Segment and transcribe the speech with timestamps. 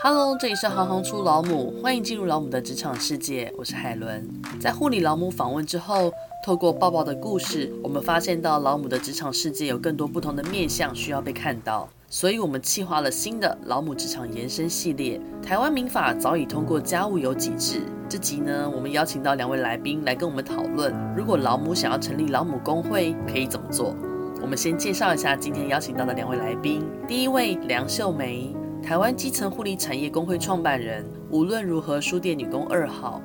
[0.00, 3.52] Hello，这里是行行出老母，欢迎进入老母的职场世界。
[3.56, 4.26] 我是海伦。
[4.58, 6.10] 在护理老母访问之后，
[6.44, 15.20] 透过抱抱的故事，我们发现到老母的职场世界有更多不同的面向需要被看到，所以我们企划了新的老母职场延伸系列。
[15.40, 23.94] 台湾民法早已通过家务有几制，这集呢，我们邀请到两位来宾来跟我们讨论，如果老母想要成立老母工会，可以怎么做？
[24.40, 28.52] 我们先介绍一下今天邀请到的两位来宾，第一位梁秀梅。
[28.82, 33.22] 台湾基层护理产业工会创办人，无论如何书店女工二号，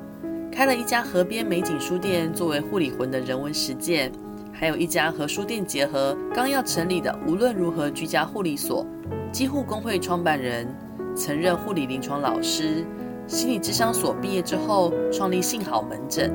[0.52, 4.12] 开了一家河边美景书店，作为护理魂的人文实践，
[4.54, 8.86] 还有一家和书店结合，刚要成立的无论如何居家护理所，
[9.32, 10.68] 基护工会创办人，
[11.16, 12.86] 曾任护理临床老师，
[13.26, 16.32] 心理咨商所毕业之后，创立幸好门诊。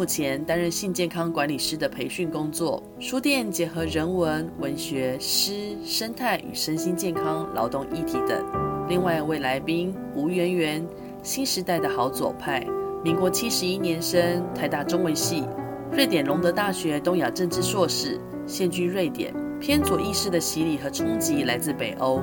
[0.00, 8.42] 目前担任性健康管理师的培训工作，书店结合人文、文学、诗、生态与身心健康、劳动议题等。
[8.88, 10.88] 另外一位来宾吴圆圆，
[11.22, 12.66] 新时代的好左派，
[13.04, 15.44] 民国七十一年生，台大中文系，
[15.92, 19.34] 瑞典隆德大学东亚政治硕士，现居瑞典。
[19.60, 22.22] 偏左意识的洗礼和冲击来自北欧，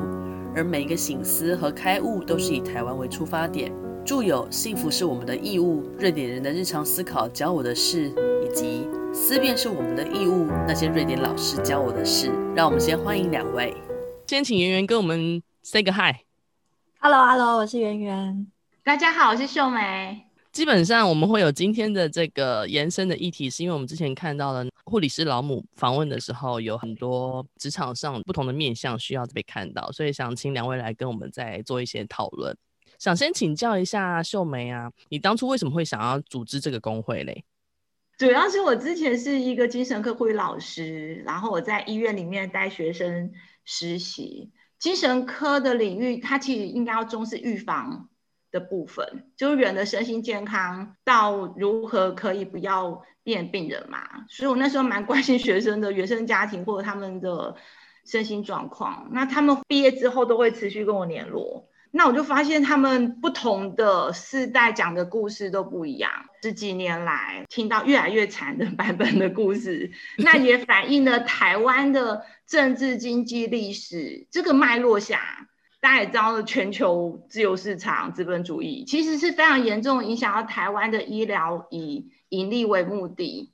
[0.55, 3.71] 而每一个醒思和开悟都是以台湾为出发点。
[4.08, 8.08] 著有《幸福是我们的义务》，瑞典人的日常思考教我的事，
[8.41, 12.31] 以及《思辨是我们的义务》，那些瑞典老师教我的事。
[12.55, 13.75] 让我们先欢迎两位，
[14.25, 16.23] 先请圆圆跟我们 say 个 hi。
[17.02, 18.47] Hello，Hello，我是圆圆。
[18.81, 20.23] 大家好，我是秀梅。
[20.53, 32.58] 基本上我们会有今天的这个延伸的议题，是因为我们之前看到了护理师老母访问的时候，有很多职场上不同的面向需要被看到，所以想请两位来跟我们再做一些讨论。
[32.97, 37.43] 想先请教一下秀梅啊，你当初为什么会想要组织这个工会嘞？
[38.17, 43.31] 主要是我之前是一个精神科护理老师，然后我在医院里面带学生
[43.63, 44.51] 实习。
[44.79, 48.09] 精神科的领域，它其实应该要重视预防
[48.51, 53.99] 的部分，就是人的身心健康到如何可以不要变病人嘛。
[54.29, 57.55] 所以我那时候蛮关心学生的原生家庭或者他们的
[58.05, 59.09] 身心状况。
[59.11, 61.69] 那他们毕业之后都会持续跟我联络。
[61.97, 66.11] 那我就发现他们不同的世代讲的故事都不一样。
[66.43, 75.47] 十几年来听到越来越惨的版本的故事，那也反映了台湾的政治、经济、历史这个脉络下，
[75.81, 83.53] 大家也知道，全球自由市场、资本主义其实是非常严重影响到台湾的医疗以盈利为目的。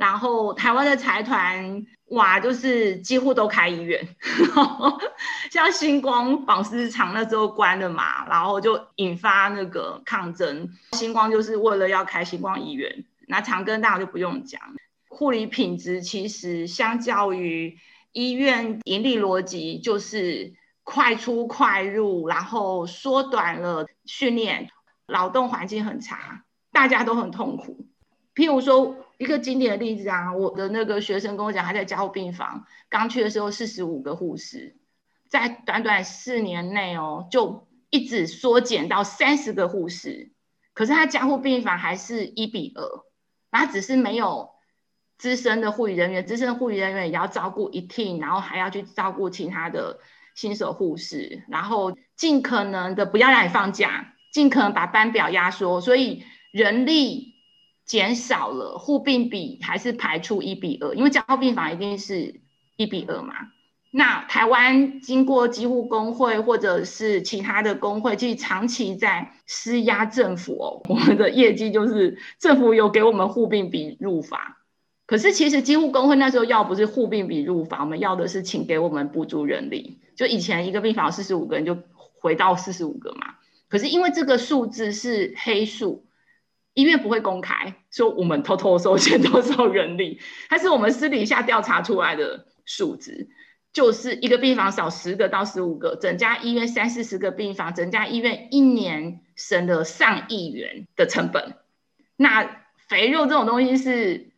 [0.00, 4.00] 然后台湾的财团哇，就是几乎都开医院，
[5.52, 10.70] 像星光纺织厂那时候关了嘛，然后就引发那个抗争。
[10.92, 14.58] 星光就是为了要开星光医院，那长庚大就不用讲。
[15.10, 17.76] 护理品质其实相较于
[18.12, 24.70] 医院盈利逻辑，就是快出快入，然后缩短了训练，
[25.06, 27.86] 劳动环境很差，大家都很痛苦。
[28.34, 34.76] 譬如说一个经典的例子啊，我的那个学生跟我讲，他在加护病房刚去的时候，四十五个护士，
[35.28, 40.32] 在短短四年内哦，就一直缩减到三十个护士。
[40.72, 42.82] 可是他加护病房还是一比二，
[43.50, 44.48] 他只是没有
[45.18, 49.98] 资深的护理人员，资深的护理人员也要照顾一 team，然后还要去照顾其他的
[50.34, 57.29] 新手护士，然后尽可能的不要让你放假，尽可能把班表压缩，所以人力。
[57.90, 62.40] 减少了护病比还是排出一比二，因为加护病房一定是
[62.76, 63.34] 一比二嘛。
[63.90, 74.58] 那台湾经过基护工会或者是其他的工会，其实长期在施压政府哦，我们的业绩就是政府有给我们护病比入法，
[75.04, 81.76] 可是其实基护工会那时候要不是护病比入法，我们要的是请给我们补助人力，就以前一个病房四十五个人就
[82.20, 83.34] 回到四十五个嘛。
[83.68, 86.04] 可是因为这个数字是黑数。
[86.80, 90.18] 医院不会公开说我们偷偷收钱 多少人力，
[90.48, 93.28] 它是我们私底下调查出来的数值，
[93.70, 101.56] 就是一个病房少十个到十五个，整家医院三四十个病房，整家医院一年省了上亿元的成本。
[102.16, 104.30] 那肥肉这种东西是，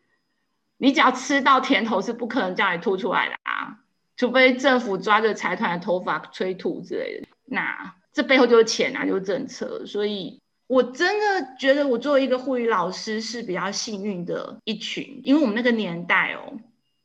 [0.79, 3.79] 你只要吃到甜头是不可能叫你吐出来的啊，
[4.17, 7.29] 除非政府抓着财团的头发催吐之类的。
[7.45, 10.41] 那这背后就是钱啊，就是政策，所以。
[10.67, 16.59] 我真的觉得我作为一个护理老师是比较幸运的一群，因为我们那个年代哦，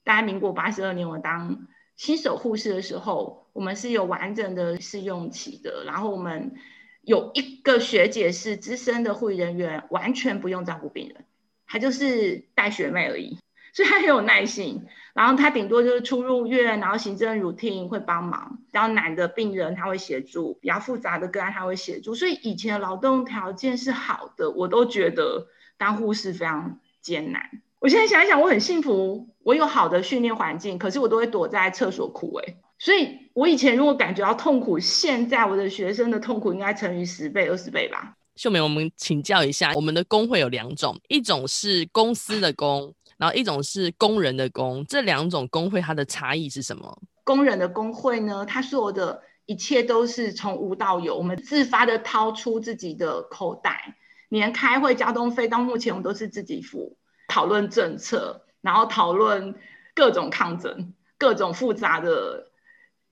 [0.03, 6.55] 大概民国八十二年，我当新手护士的时候，我们是有完整的试用期的，然后我们
[7.01, 11.25] 有一个学姐是资深的护理人员，完全不用照顾病人，
[11.65, 13.37] 她就是带学妹而已，
[13.77, 14.83] 所以他很有耐性。
[15.13, 22.15] 然后他顶多就是出入院，然后行政 routine 会帮忙，比较难的病人他会协助，比较复杂的个案他会协助。
[22.15, 25.45] 所以以前的劳动条件是好的，我都觉得
[25.77, 27.43] 当护士非常艰难。
[27.79, 32.57] 我现在想一想，我很幸福，我有好的训练环境，可是我都会躲在厕所哭诶。
[32.79, 38.15] 所以我以前如果感觉到痛苦，现在我的学生的痛苦应该乘以十倍、二十倍吧。
[38.35, 42.93] 秀美，我们请教一下，我们的工会有两种，一种是公司的工。
[43.17, 47.01] 然后一种是工人的工，这两种工会它的差异是什么？
[47.23, 53.97] 工人的工会呢，他所有的一切都是从无到有，我们自发的掏出自己的口袋，
[54.29, 56.95] 连开会交通费到目前我们都是自己付，
[57.27, 59.55] 讨论政策，然后讨论
[59.95, 62.51] 各种抗争，各种复杂的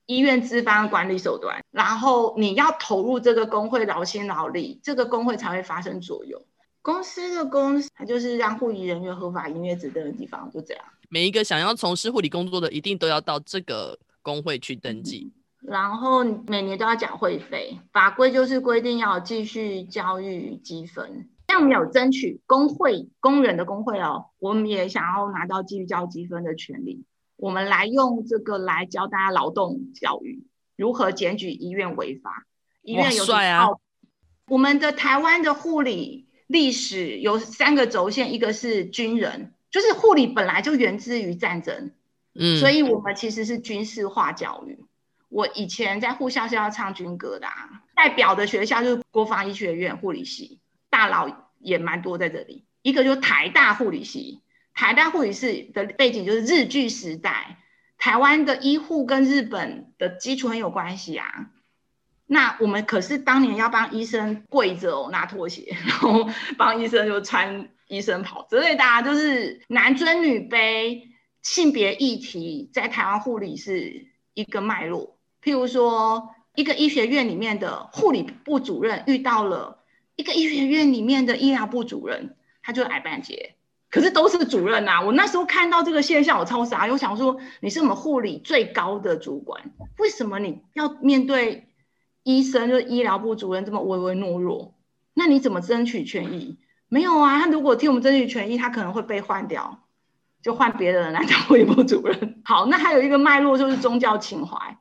[0.05, 6.45] 医院资方管理手段，然后你要投入这个工会劳心劳力，这个工会才会发生作用。
[6.85, 10.85] 公司的公司，它就是让护理人员合法营业执登的地方，就这样。
[11.09, 15.33] 每一个想要从事护理工作的，一定都要到这个工会去登记，
[15.63, 17.79] 嗯、然后每年都要缴会费。
[17.91, 21.27] 法规就是规定要继续教育积分。
[21.47, 27.03] 像我们有争取工会工人的工会哦，我们也想要拿到继续交积分的权利。
[27.35, 30.45] 我们来用这个来教大家劳动教育，
[30.75, 32.45] 如何检举医院违法。
[32.83, 33.69] 医院有帅啊！
[34.47, 36.24] 我们的台湾的护理。
[36.47, 41.91] 历史有三个轴线，一个是军人，就是护理本来就源自于战争，
[42.33, 44.85] 嗯，所以我们其实是军事化教育。
[45.29, 50.59] 我以前在护校是要唱军歌的啊，代表的学校就是国防医学院护理系，
[50.89, 52.63] 大佬也蛮多在这里。
[52.83, 54.41] 一个就是台大护理系，
[54.73, 57.57] 台大护理系的背景就是日据时代，
[57.97, 61.49] 台湾的医护跟日本的基础很有关系啊。
[62.27, 66.27] 那我们可是当年要帮医生跪着哦，拿拖鞋， 然后
[66.57, 71.03] 帮医生就穿医生袍之类的啊，就是男尊女卑、
[71.43, 75.19] 性别议题在台湾护理是一个脉络。
[75.43, 79.83] 譬如说，一个医学院里面的护理部主任遇到了
[80.15, 83.53] 一个医学院里面的医疗部主任，他就矮半截，
[83.91, 85.01] 可是都是主任呐、啊。
[85.01, 89.61] 我那时候看到这个现象，我超傻，我想说，你是我们护理最高的主管，
[89.99, 91.67] 为什么你要面对？
[92.25, 94.73] 医生就是医疗部主任这么唯唯诺诺，
[95.13, 96.57] 那你怎么争取权益？
[96.89, 99.83] 没有啊，他如果替我们争取权益，他可能会被换掉，
[100.41, 102.41] 就换别的人来当护理部主任。
[102.43, 104.75] 好，那还有一个脉络就是宗教情怀，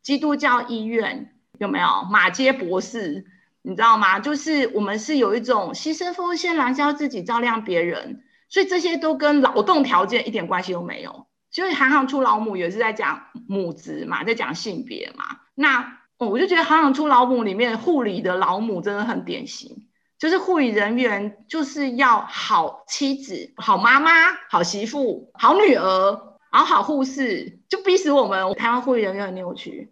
[0.00, 3.24] 基督教医院有没有马街博士？
[3.62, 4.20] 你知道吗？
[4.20, 11.26] 就是我们是有一种牺牲奉献、燃烧自己照亮别人，所以这些都跟劳动条件一点关系都没有。
[11.50, 15.24] 所以行行出老母也是在讲母职嘛，在讲性别嘛，
[15.56, 15.98] 那。
[16.18, 19.86] 哦，我就觉得行行出老母里面护理的老母真的很典型，
[20.18, 24.10] 就是护理人员就是要好妻子、好妈妈、
[24.48, 26.10] 好媳妇、好女儿，
[26.50, 28.54] 然后好护士，就逼死我们。
[28.54, 29.90] 台湾护理人员很扭曲，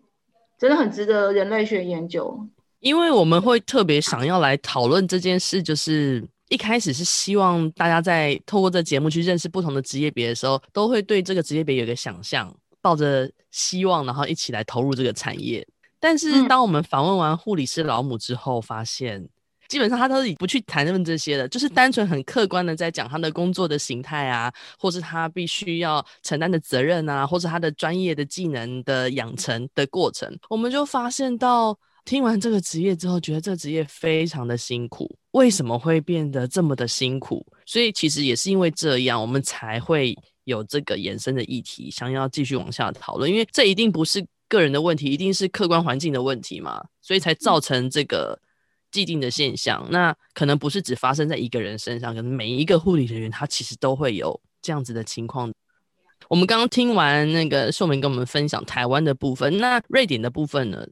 [0.59, 2.49] 真的很值得人类学研究。
[2.81, 15.67] 因为我们会特别想要来讨论这件事，就是一开始是希望大家在透过这节目去认识不同的职业别的时候，都会对这个职业别有一个想象，抱着希望，然后一起来投入这个产业。
[16.07, 19.29] 但是，当我们访问完护理师老母之后，发现、嗯、
[19.69, 30.31] 基本上他都是不去谈论这些的，就是单纯很客观的在讲他的工作的形态啊，或是他必须要承担的责任啊，或是他的专业的技能的养成的过程。
[30.51, 31.75] 我们就发现到，
[32.05, 35.11] 听完这个职业之后，觉得这个职业非常的辛苦。
[35.31, 37.43] 为什么会变得这么的辛苦？
[37.65, 44.23] 所以其实也是因为这样，我们才会有这个延伸的议题，想要继续往下讨论，因为这一定不是。
[44.55, 48.39] 个人的问题一定是客观环境的问题嘛，所以才造成这个
[48.93, 49.83] 既定的现象。
[49.87, 55.53] 嗯、那可能不是只发生在一个人身上，可能每一个护理人员他其实都会有这样子的情况。
[56.29, 60.87] 我们刚刚听完那个秀明跟我们分享台湾的部分，那瑞典的部分呢？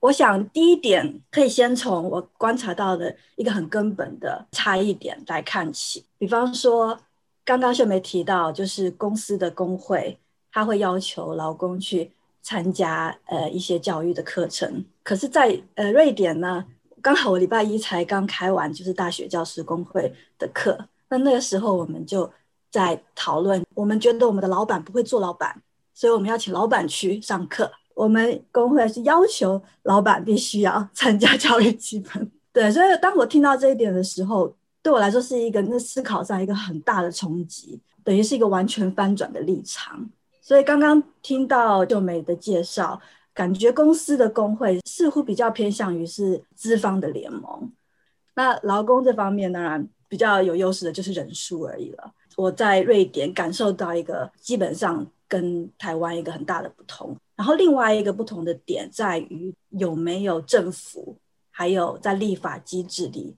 [0.00, 7.00] 我想第一点可以先从我观察到的一个很根本的差异点来看起，比方说
[7.44, 10.18] 刚刚秀梅提到，就是公司的工会
[10.52, 12.10] 他会要求劳工去。
[12.44, 16.62] 参加呃一些教育的课程，可是在，呃瑞典呢，
[17.00, 22.30] 刚好我礼拜一才刚开完就是大学教师工会的课，那那个时候我们就
[22.70, 25.62] 在讨论，我们觉得我们的老板不会做老板，
[25.94, 27.72] 所以我们要请老板去上课。
[27.94, 40.10] 我们工会是要求老板必须要参加教育基本， 对，所以当我听到这一点的时候，对我来说是一个那思考上一个很大的冲击，等于是一个完全翻转的立场。
[40.44, 43.00] 所以刚刚听到秀美的介绍，
[43.32, 47.72] 感觉公司的工会似乎比较偏向于是资方的联盟。
[48.34, 52.12] 那劳工这方面当然比较有优势的就是人数而已了。
[52.36, 57.16] 我在瑞典感受到一个基本上跟台湾一个很大的不同。
[57.36, 61.16] 然后另外一个不同的点在于有没有政府，
[61.50, 63.34] 还有在立法机制里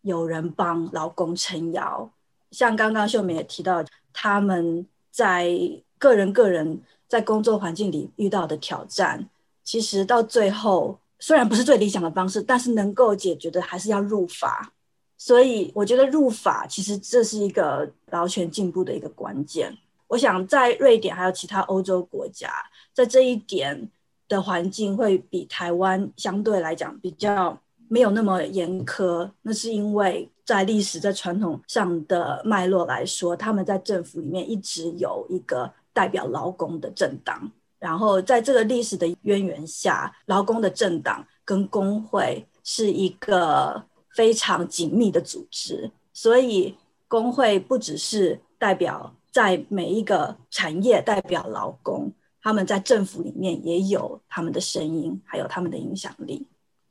[0.00, 2.10] 有人帮劳工撑腰。
[2.50, 3.84] 像刚刚秀美也提到，
[4.14, 5.50] 他们在
[5.98, 9.28] 个人个人在工作环境里遇到的挑战，
[9.62, 14.72] 其实到最后虽然不是最理想的方式，但是能够解决的还是要入法。
[15.18, 19.74] 所以我觉得入法其实这是一个劳权进步的一个关键。
[20.08, 22.52] 我想在瑞典还有其他欧洲国家，
[22.92, 23.90] 在这一点
[24.28, 29.28] 的环境会比台湾相对来讲比较没有那么严苛。
[29.40, 46.76] 那是因为在历史在传统上的脉络来说，他们在政府里面一直有一个代表劳工的政党，然后在这个历史的渊源下，劳工的政党跟工会是一个非常紧密的组织，所以
[47.08, 49.10] 工会不只是代表。
[49.36, 52.10] 在每一个产业代表劳工，
[52.40, 56.46] 他们在政府里面也有他们的声音，还有他们的影响力。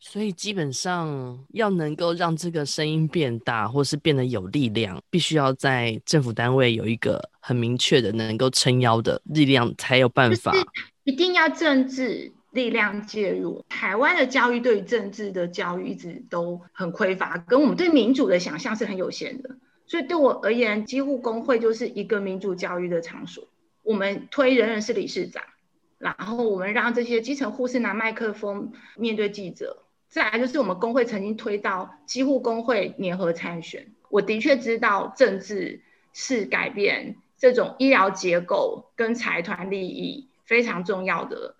[0.07, 10.53] 所以基本上要能够让这个声音变大，或是变得有力量，必须要在政府单位有一个很明确的能够撑腰的力量，才有办法。
[11.05, 13.65] 一定要政治力量介入。
[13.67, 19.49] 台湾的教育对于政治的教育一直都很匮乏，跟我们对民主的想象是很有限的。
[19.87, 23.47] 所以对我而言，几乎工会就是一个民主教育的场所。
[23.81, 25.43] 我们推人人是理事长，
[25.97, 29.81] 然后我们让这些基层护士拿麦克风面对记者。
[30.15, 33.85] 再来就是我们工会曾经推到几乎工会联合参选。
[34.09, 35.81] 我的确知道政治
[36.13, 41.53] 是改变这种医疗结构跟财团利益非常重要的。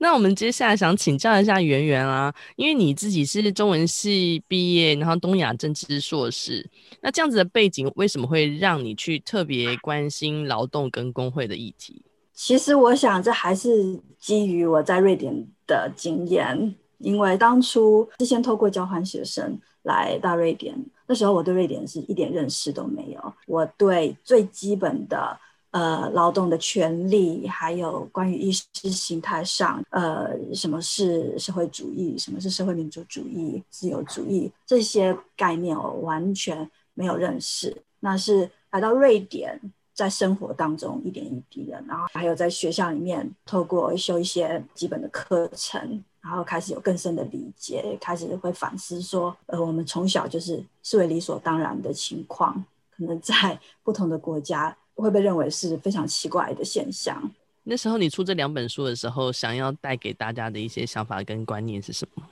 [0.00, 6.68] 那我们接下来想请教一下圆圆啊，因为你自己是中文系毕业，然后东亚政治硕士，
[7.00, 12.02] 那这样子的背景为什么会让你去特别关心劳动跟工会的议题？
[12.34, 20.74] 其实我想这还是基于我在瑞典的经验，因为当初是先透过交换学生来到瑞典，
[21.06, 25.38] 那时候我对瑞典是一点认识都没有，我对最基本的。
[25.70, 37.82] 呃，劳动的权利，还有关于意识形态上，呃，什么是社会主义，什么是社会民主主义、自由主义这些概念，我完全没有认识。
[38.00, 39.60] 那是来到瑞典，
[39.92, 52.62] 在生活当中一点一滴的，然后还有在学校里面透过修一些基本的课程，然后开始有更深的理解，开始会反思说，呃，我们从小就是视为理所当然的情况，
[52.94, 54.76] 可能在 不同的国家。
[55.00, 57.22] 会被认为是非常奇怪的现象。
[57.62, 62.24] 那时候你出这两本书的时候，想要带给大家的一些想法跟观念是什么？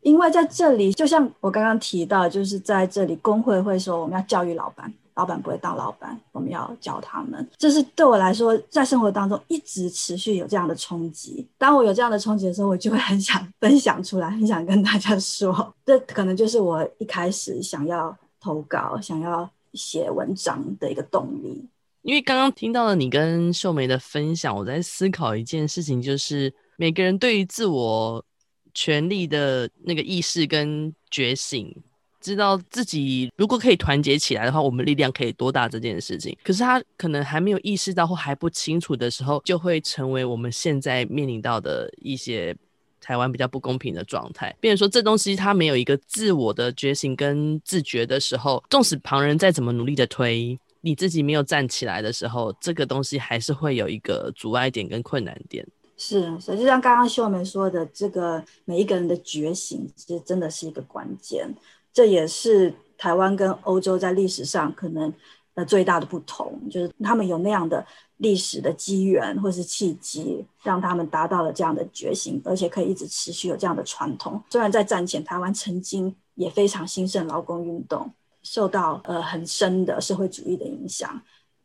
[0.00, 7.46] 因为在这里，就像我刚刚提到，就是在这里，工会会说我们要教育老板，老板不会当老板，我们要教他们。
[7.58, 11.46] 这是对我来说，在生活当中一直持续有这样的冲击。
[11.58, 21.62] 当我有这样的冲击的时候，我就会很想分享出来， 很想跟大家说，这可能就是我一开始想要投稿、想要写文章的一个动力。
[22.00, 28.24] 因为刚刚听到了你跟秀梅的分享，我在思考一件事情，就是每个人对于自我
[28.72, 31.76] 权利的那个意识跟觉醒，
[32.20, 36.36] 知道自己如果可以团结起来的话，我们力量可以多大这件事情。
[36.44, 42.54] 可是他可能还没有意识到或还不清楚的时候，就会成为我们现在面临到的一些
[43.00, 44.54] 台湾比较不公平的状态。
[44.60, 50.58] 变成说这东西它没有一个自我的觉醒跟自觉的时候，纵使旁人再怎么努力的推。
[50.82, 55.66] 你自己没有站起来的时候，这个东西还是会有一个阻碍点跟困难点。
[55.98, 61.54] 是，所以就像刚刚秀梅说的，这个每一个人的觉醒，其实真的是一个关键。
[61.92, 65.12] 这也是台湾跟欧洲在历史上可能
[65.54, 67.84] 呃最大的不同，就是他们有那样的
[68.18, 74.42] 历史的机缘或是契机，让他们达到了这样的觉醒，而且可以一直持续有这样的传统。
[74.50, 78.10] 虽然在战前，台湾曾经也非常兴盛劳工运动。
[78.42, 81.20] 受到呃很深的社会主义的影响，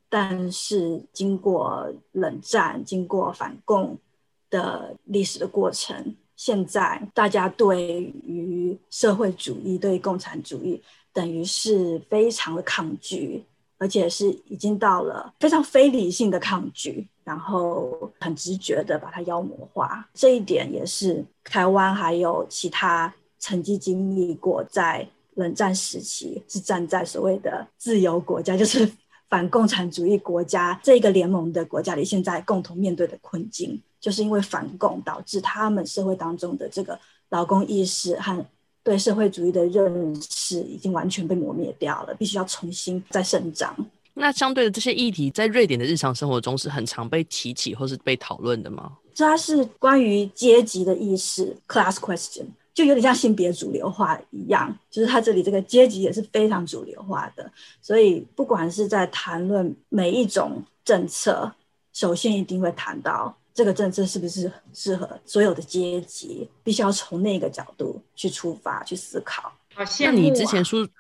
[0.10, 3.98] 但是经过冷战、经过反共
[4.50, 10.82] 的历史的过程，现在大家对于社会主义、对共产主义，
[11.14, 13.44] 等于是非常的抗拒，
[13.78, 20.08] 而且是已经到了非常非理性的抗拒，然后很直觉的把它妖魔化。
[20.14, 25.08] 这一点也是台湾还有其他曾经经历过在。
[25.38, 28.90] 冷战时期是站在所谓的自由国家，就是
[29.28, 38.46] 反共产主义国家这个联盟的国家里，现在共同面对的困境，就是因为反共导致他们社会当中的这个劳工意识和
[38.84, 43.76] 对社会主义的认识已经完全被磨灭掉了，必须要重新再生长。
[44.14, 48.92] 那相对的这些议题，在瑞典的日常生活中是很常被提起或是被讨论的吗？
[49.16, 52.46] 它是关于阶级的意识 （class question），
[52.76, 57.52] 就有点像性别主流化一样，就是它这里这个阶级也是非常主流化的。
[57.82, 61.52] 所以不管是在谈论每一种政策，
[61.92, 69.44] 首先一定会谈到这个政策是不是适合所有的阶级，必须要从那个角度去出发去思考。
[69.74, 70.86] 好，那你之前说。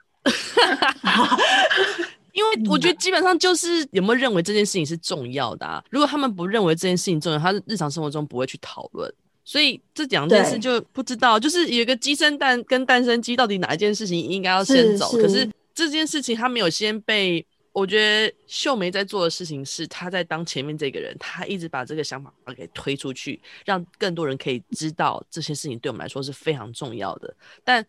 [2.32, 5.82] 因为我觉得基本上就是有没有认为这件事情是重要的啊？
[5.90, 9.14] 如果他们不认为这件事情重要，他日常生活中不会去讨论。
[9.46, 15.12] 所以这两件事就不知道，就是有一个鸡生蛋跟蛋生鸡，到底哪一件事情应该要先走？
[15.12, 17.46] 可是这件事情他没有先被。
[17.75, 27.36] 我觉得秀梅在做的事情是，她在当前面这个人，他一直把这个想法给推出去，让更多人可以知道这些事情对我们来说是非常重要的。
[27.63, 27.86] 但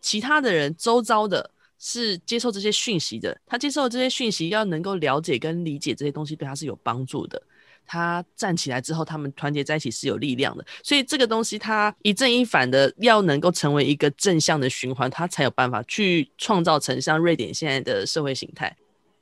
[0.00, 1.50] 其他的人周遭的。
[1.82, 7.42] 是接受这些讯息的，他接受这些讯息，要能够了解跟理解这些东西，对他是有帮助的。
[7.86, 10.66] 他站起来之后，他们团结在一起是有力量的。
[10.84, 18.76] 所以这个东西，他一正一反的，要能够成为一个正向的循环，他才有办法去创造成像瑞典现在的社会形态。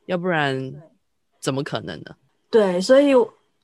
[0.09, 0.73] 要不然，
[1.39, 2.17] 怎么可能呢？
[2.51, 3.13] 对，所以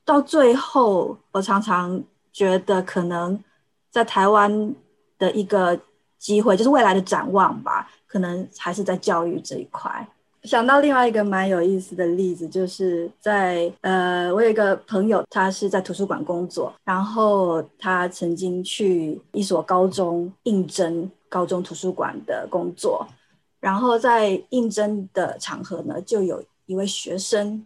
[0.05, 3.43] 到最后，我常常觉得，可能
[3.89, 4.75] 在台湾
[5.17, 5.79] 的一个
[6.19, 7.89] 机会，就是未来的展望吧。
[8.05, 10.07] 可能还是在教育这一块。
[10.43, 23.05] 想到另外一个蛮有意思的例子，就是在呃，我有一个朋友，他是在图书馆工作，然后他曾经去一所高中应征高中图书馆的工作，
[23.65, 27.65] 然后在应征的场合呢，就有一位学生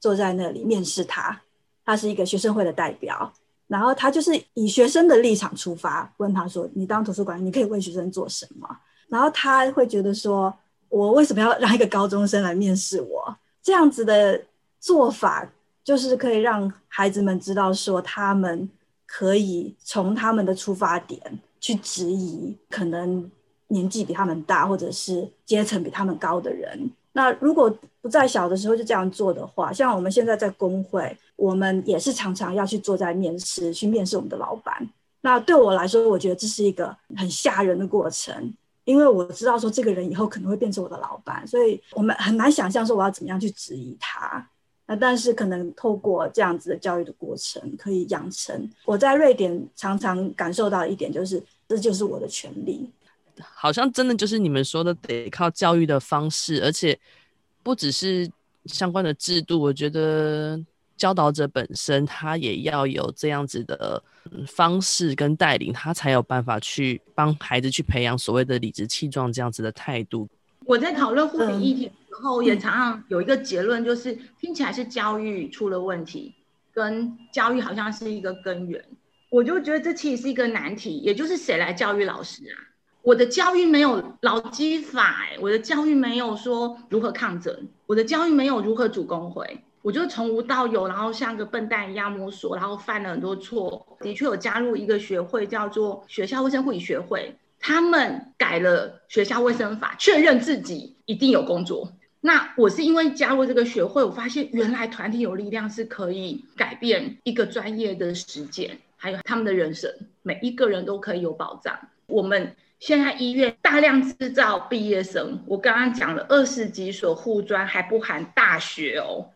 [0.00, 1.38] 坐在那里面试他，
[1.84, 3.30] 他是一个学生会的代表，
[3.66, 8.66] 然后他就是以学生的立场出发，问他说：“你当图书馆，你可以为学生做什么？”
[9.06, 10.50] 然后他会觉得说，
[10.88, 13.36] 我为什么要让一个高中生来面试我？
[13.62, 14.40] 这样子的
[14.80, 15.46] 做法，
[15.84, 18.66] 就是可以让孩子们知道说，他们
[19.04, 23.30] 可以从他们的出发点去质疑可能
[23.68, 26.90] 年纪比他们大或者是阶层比他们高的人。
[27.12, 34.88] 那如果不在小的时候就这样做的话，像我们现在在工会，我们也是常常要去坐在面试，去面试我们的老板。
[35.20, 38.52] 那对我来说，我觉得这是一个很吓人的过程。
[38.84, 44.46] 因为我知道说这个人以后可能会变成我的老板，所以我们很难想象说我要怎么样去质疑他。
[44.86, 48.70] 那但是可能透过这样子的教育的过程，可以养成。
[48.84, 52.90] 我在瑞典常常感受到一点就是，这就是我的权利。
[53.40, 56.98] 好像真的就是你们说的，得靠教育的方式，而且
[57.62, 58.30] 不只是
[58.66, 59.60] 相关的制度。
[59.60, 60.62] 我觉得。
[60.96, 64.00] 教导者本身，他也要有这样子的
[64.46, 70.28] 方式跟带领，他才有办法去帮孩子去培养所谓的理直气壮这样子的态度。
[70.64, 76.32] 我在讨论护理议题的时候，也常常有一个结论，就是听起来是教育出了问题，
[76.72, 78.82] 跟教育好像是一个根源。
[79.30, 82.54] 我就觉得这其实是一个难题，也就是谁来教育老师啊？
[83.04, 87.54] 我的教育没有劳基法，欸，我的教育没有说如何抗争，
[87.86, 89.60] 我的教育没有如何组工会。
[89.82, 93.86] 我就从无到有，然后像个笨蛋一样摸索，然后犯了很多错。
[94.00, 97.36] 的确有加入一个学会，叫做学校卫生护理学会。
[97.60, 101.92] 他们改了学校卫生法，确认自己一定有工作。
[102.22, 111.78] 那我是因为加入这个学会，我发现原来团体有力量是可以改变一个专业的实践，还有他们的人生，每一个人都可以有保障。
[112.06, 119.30] 我们现在医院大量制造毕业生，我刚刚讲了二十几所护专，还不含大学哦。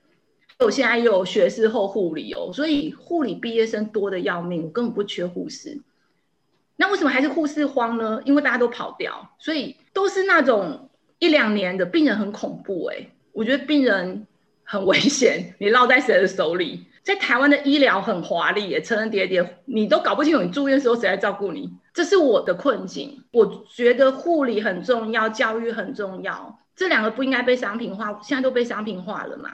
[0.59, 5.81] 我现在又有学士后护理哦，所以护理毕业生多得要命，我根本不缺护士。
[6.77, 8.21] 那为什么还是护士荒呢？
[8.27, 14.27] 因为大家都跑掉，所以都是那种一两年的病人很恐怖哎、我觉得病人
[14.71, 16.85] 很危险，你落在谁的手里？
[17.03, 23.25] 在台湾的医疗很华丽也，层层叠叠，你都搞不清楚你住院的时候谁来照顾你，这是我的困境。
[23.33, 29.51] 我觉得护理很重要，教育很重要，这两个不应该被商品化，现在都被商品化了嘛。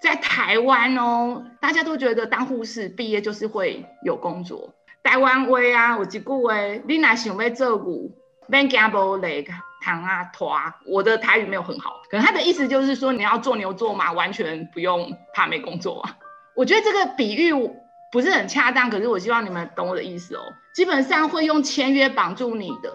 [0.00, 4.72] 在台湾哦，大家都觉得当护士毕业就是会有工作。
[5.02, 6.56] 台湾话啊，有一句话，
[6.88, 8.10] 你若想要做牛，
[8.46, 9.46] 免惊无力，
[9.82, 10.74] 躺啊拖啊。
[10.86, 16.16] 我的台语没有很好，可能他的意思就是说，你要做牛做马，完全不用怕没工作啊。
[16.56, 17.52] 我觉得这个比喻
[18.10, 20.40] 不是很恰当，可是我希望你们懂我的意思哦。
[20.74, 22.90] 基本上会用签约绑住你的，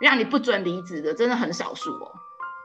[0.00, 2.12] 让你不准离职的，真的很少数哦。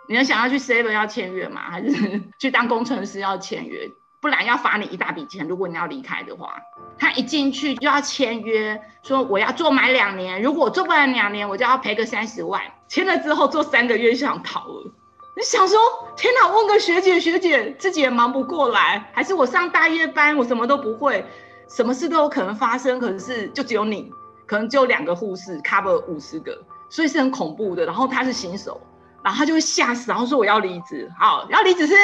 [0.08, 1.72] 你要想要去 Seven 要签约吗？
[1.72, 3.90] 还是 去当工程师要签约？
[4.22, 5.46] 不然要罚你一大笔钱。
[5.48, 6.56] 如果你要离开的话，
[6.98, 12.62] 他一进去就要签约，说我要做满两年，如果我做不完两年，我就要赔个三十万。
[12.94, 14.92] 签了之后做三个月就想逃了，
[15.36, 15.80] 你想说，
[16.16, 21.26] 天哪，问个学姐，学姐自己也忙不过来，还是我上大夜班，我什么都不会，
[21.68, 23.00] 什么事都有可能发生。
[23.00, 24.12] 可是就只有你，
[24.46, 26.56] 可能只有两个护士 cover 五十个，
[26.88, 27.84] 所以是很恐怖的。
[27.84, 28.80] 然后他是新手，
[29.24, 31.12] 然后他就会吓死，然后说我要离职。
[31.20, 31.96] 好，要离职是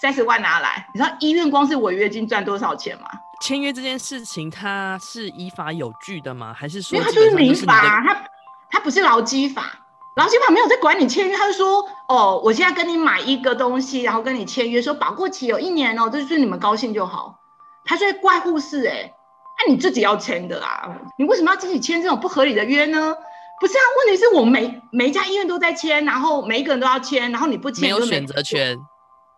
[0.00, 0.84] 三十万拿来。
[0.92, 3.06] 你知道医院光是违约金赚多少钱吗？
[3.40, 6.52] 签约这件事情，它是依法有据的吗？
[6.52, 6.96] 还是说是？
[6.96, 8.24] 因为它就是民法，它
[8.72, 9.78] 它不是劳基法。
[10.16, 17.38] 劳基法没有在管你签约，他就说哦，我现在跟你买一个东西，然后跟你签约，说保过期有一年哦，这就是你们高兴就好。
[17.84, 19.12] 他就会怪护士哎，
[19.58, 23.14] 那你自己要签的啊，你为什么要自己签这种不合理的约呢？
[23.60, 28.78] 不是啊，问题是我每每一家医院都在签，然后每一个人都要签，然后你不签没有选择权。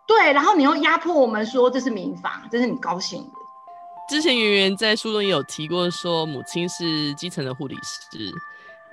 [0.06, 3.30] 对，然后你又压迫我们说这是民法，这是你高兴的。
[4.08, 8.30] 之前圆圆在书中也有提过，说母亲是基层的护理师。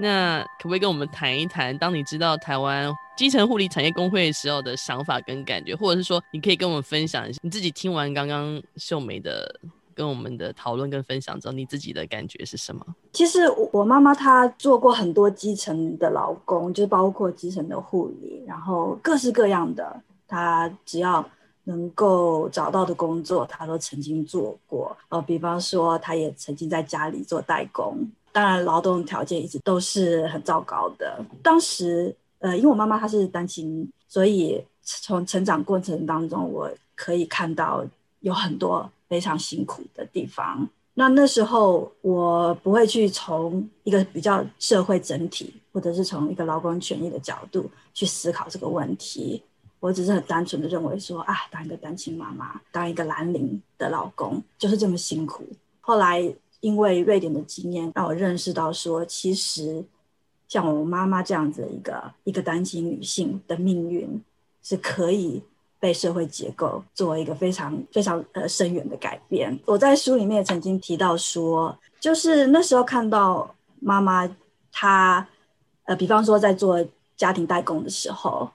[0.02, 9.60] 那可不可以跟我们谈一谈，当你知道台湾基层护理产业工会时候的想法跟感觉，或者是说，你可以跟我们分享一下你自己听完刚刚秀梅的
[9.94, 12.84] 跟我们的讨论跟分享之后，你自己的感觉是什么？
[13.14, 21.24] 其实我妈妈她做过很多基层的劳工，就是包括基层的护理，然后各式各样的，她只要
[21.66, 24.98] 能够找到的工作，她都曾经做过。
[25.10, 28.10] 呃，比方说，她也曾经在家里做代工。
[28.34, 31.24] 当然，劳动条件一直都是很糟糕的。
[31.44, 37.86] 当时，呃，因为我妈妈她是单亲，所以从成长过程当中，我可以看到
[38.22, 40.66] 有很多非常辛苦的地方。
[40.94, 49.44] 那那时候，我不会去从一个比较社会整体，或者是从一个劳工权益的角度去思考这个问题。
[49.82, 55.46] 我只是很单纯的认为说，啊，当一个单亲妈妈，当一个蓝领的老公，就是这么辛苦。
[55.82, 56.34] 后来。
[56.62, 59.84] 因为瑞典的经验，让我认识到说，其实
[60.48, 64.22] 像我妈妈这样子一个一个单亲女性的命运，
[64.64, 65.42] 是可以
[65.80, 69.60] 被社会结构做一个非常非常呃深远的改变。
[69.66, 74.30] 我在书里面也曾经提到说，就是那时候看到妈妈
[74.72, 75.28] 她
[75.86, 76.86] 呃，比方说在做
[77.18, 78.48] 家庭代工的时候，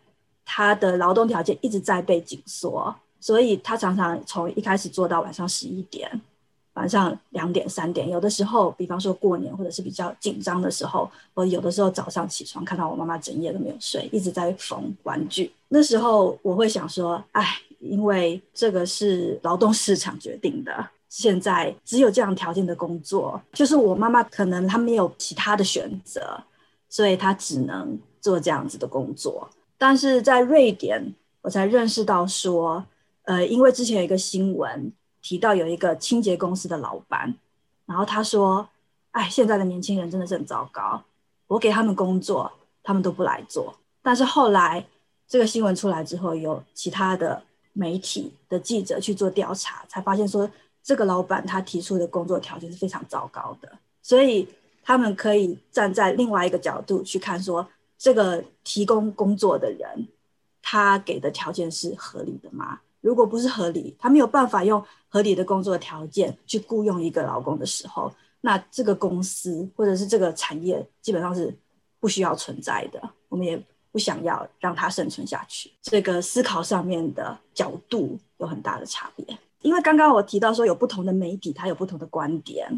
[0.44, 6.20] 她的劳动条件一直在被紧缩，所以她常常从一开始做到晚上十一点。
[6.76, 15.50] 晚上两点三点，有的时候，比方说过年或者是比较紧张的时候，我有的时候早上起床看到我妈妈整夜都没有睡，一直在缝玩具。
[15.68, 26.38] 那时候我会想说，哎，因为这个是劳动市场决定的，现在只有这样条件的工作，就是我妈妈可能她没有其他的选择，
[26.90, 29.48] 所以她只能做这样子的工作。
[29.78, 32.84] 但是在瑞典，我才认识到说，
[33.22, 34.92] 呃，因为之前有一个新闻。
[35.26, 37.34] 提到有一个清洁公司的老板，
[37.84, 38.68] 然后他说
[39.10, 41.02] ：“哎，现在的年轻人真的是很糟糕，
[41.48, 42.52] 我给他们工作，
[42.84, 44.86] 他们都不来做。”但是后来
[45.26, 50.48] 这个新闻出来之后，有其他的媒体的记者去做调查，才发现说
[50.80, 53.68] 这个老板他提出的工作条件是非常糟糕的。
[54.02, 54.48] 所以
[54.84, 57.66] 他们可以站在另外一个角度去看，说
[57.98, 60.06] 这个提供工作的人，
[60.62, 62.78] 他给的条件是合理的吗？
[63.06, 71.56] 如果不是合理，他没有办法用合理的工作条件去雇佣一个劳工的时候，那这个公司或者是这个产业基本上是
[72.00, 73.00] 不需要存在的。
[73.28, 73.56] 我们也
[73.92, 75.70] 不想要让它生存下去。
[75.82, 79.24] 这个思考上面的角度有很大的差别。
[79.62, 82.68] 因为刚刚我提到说有不同的媒体，它有不同的观点，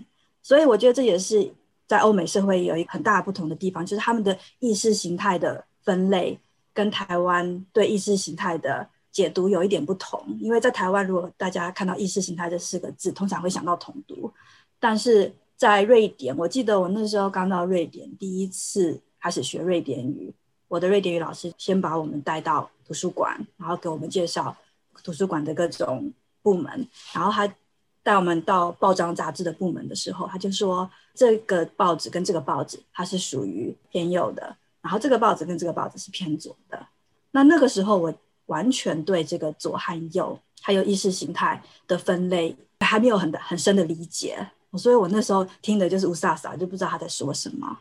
[0.43, 1.51] 所以我觉得这也是
[1.87, 6.39] 在欧美社会有一个很大不同的地方，就是他们的意识形态的分类
[6.75, 8.87] 跟台湾对意识形态的。
[9.19, 14.33] 解读有一点不同，因为在台湾，如果大家看到意识形态这四个字，通常会想到统独。
[14.79, 20.33] 但是在瑞典，我记得我那时候刚到瑞典，第一次开始学瑞典语，
[20.69, 24.57] 我的瑞典语老师先把我们带到图书馆，然后给我们介绍
[25.03, 27.53] 图书馆的各种部门，然后他
[28.05, 36.87] 带我们到报章杂志的部门的时候，他就说这个报纸跟这个报纸它是属于偏右的，然后这个报纸跟这个报纸是偏左的。
[37.33, 38.15] 那那个时候我。
[38.49, 47.79] 完全对这个左和右还有意识形态的分类还没有很很深的理解，所以我那时候听的就是乌萨萨，就不知道他在说什么。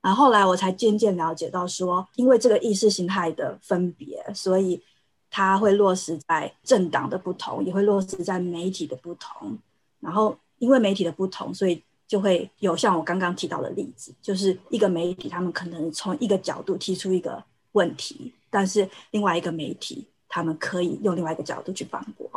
[0.00, 4.80] 然后来我才渐渐了解到说，因为这个意识形态的分别，所以
[5.28, 9.58] 它会落实在政党的不同，也会落实在媒体的不同。
[10.00, 17.42] 然后因为媒体的不同，所以就会有像我刚刚提到的例子，就是一个媒体他们可能从一个角度提出一个
[17.78, 18.32] 问题。
[18.50, 22.28] 但是另外一个媒体，他们可以用另外一个角度去反驳。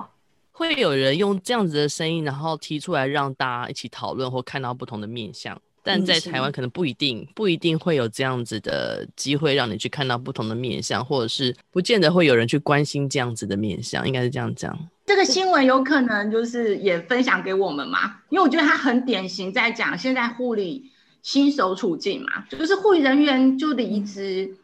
[0.52, 5.60] 会有人用这样子的声音，然后提出来让大家一起讨论或看到不同的面相。
[5.84, 14.78] 但在台湾可能不一定，不一定会有这样子的机会让你去看到不同的面相，或者是不见得会有人去关心这样子的面相，应该是这样讲。
[15.08, 20.92] 这个新闻有可能就是也分享给我们嘛，因为我觉得它很典型，在讲现在护理
[21.24, 24.56] 新手处境嘛，就是护理人员就离职，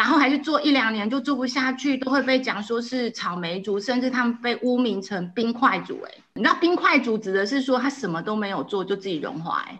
[0.00, 6.00] 然后还是做一两年就做不下去，都会被讲说是草莓族，甚至他们被污名成冰块族。
[6.06, 9.78] 哎，你知道冰块族指的是说他什么都没有做就自己融化，哎。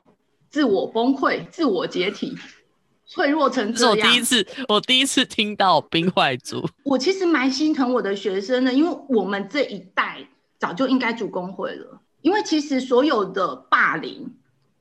[0.50, 2.36] 自我崩溃、自我解体、
[3.06, 4.08] 脆弱成这样。
[4.08, 6.68] 我第一次，我第一次听到冰块族。
[6.82, 10.18] 我其实蛮心疼我的学生的，因为我们这一代
[10.58, 11.98] 早就应该组工会了。
[12.20, 14.34] 因为其实所有的霸凌、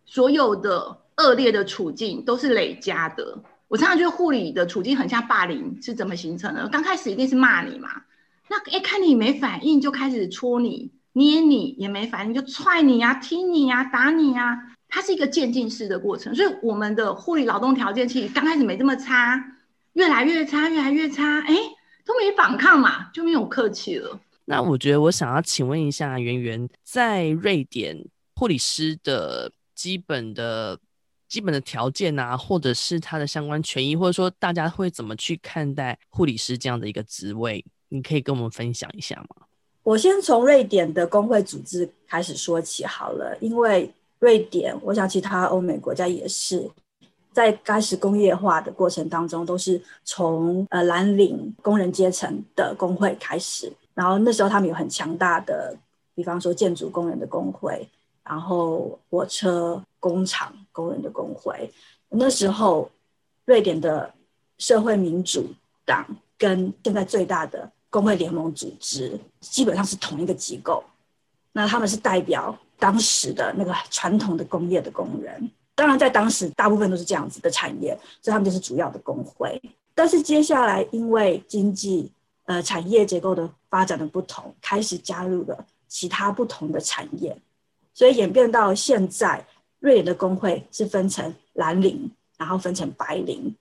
[0.06, 3.40] 所有的恶劣的处境都是累加的。
[3.70, 6.68] 我常常觉得护理的处境很像霸凌，是怎么形成的？
[6.68, 7.90] 刚开始一定是骂你嘛，
[8.50, 19.40] 那一看你没反应就开始戳你、捏你，也没反应就踹你呀、踢你呀、打你呀、它是一个渐进式的过程，所以我们的护理劳动条件其实刚开始没这么差，
[19.94, 21.56] 越来越差，越来越差，哎，
[22.04, 24.20] 都没反抗嘛，就没有客气了。
[24.46, 28.04] 那我觉得我想要请问一下圆圆，在瑞典
[28.36, 30.80] 护理师的基本的
[31.30, 39.46] 基本的条件啊，或者是他的相关权益，或者说大家会怎么去看待护理师这样的一个职位，你可以跟我们分享一下吗？
[39.84, 43.90] 我先从瑞典的工会组织开始说起好了，因为。
[44.22, 46.70] 瑞典，我想其他欧美国家也是，
[47.32, 55.74] 在开始工业化的过程当中，都是从呃蓝领工人阶层的工会开始，然后那时候他们有很强大的，
[56.14, 57.88] 比方说建筑工人的工会，
[58.26, 61.72] 然后火车工厂工人的工会。
[62.08, 62.90] 那时候，
[63.46, 64.14] 瑞典的
[64.58, 65.46] 社会民主
[65.86, 66.06] 党
[66.38, 70.84] 跟现在最大的工会联盟组织基本上是同一个机构，
[71.52, 72.58] 那他们是代表。
[72.82, 79.62] 当时的那个传统的工业的工人，当然在当时大部分都是这样子的产业，所以他们就是主要的工会。
[79.94, 82.10] 但是接下来因为经济
[82.46, 87.38] 呃产业结构的发展的不同，开始加入了其他不同的产业，
[87.94, 89.46] 所以演变到现在，
[89.80, 93.56] 瑞典的工会是分成蓝领，然后分成白领，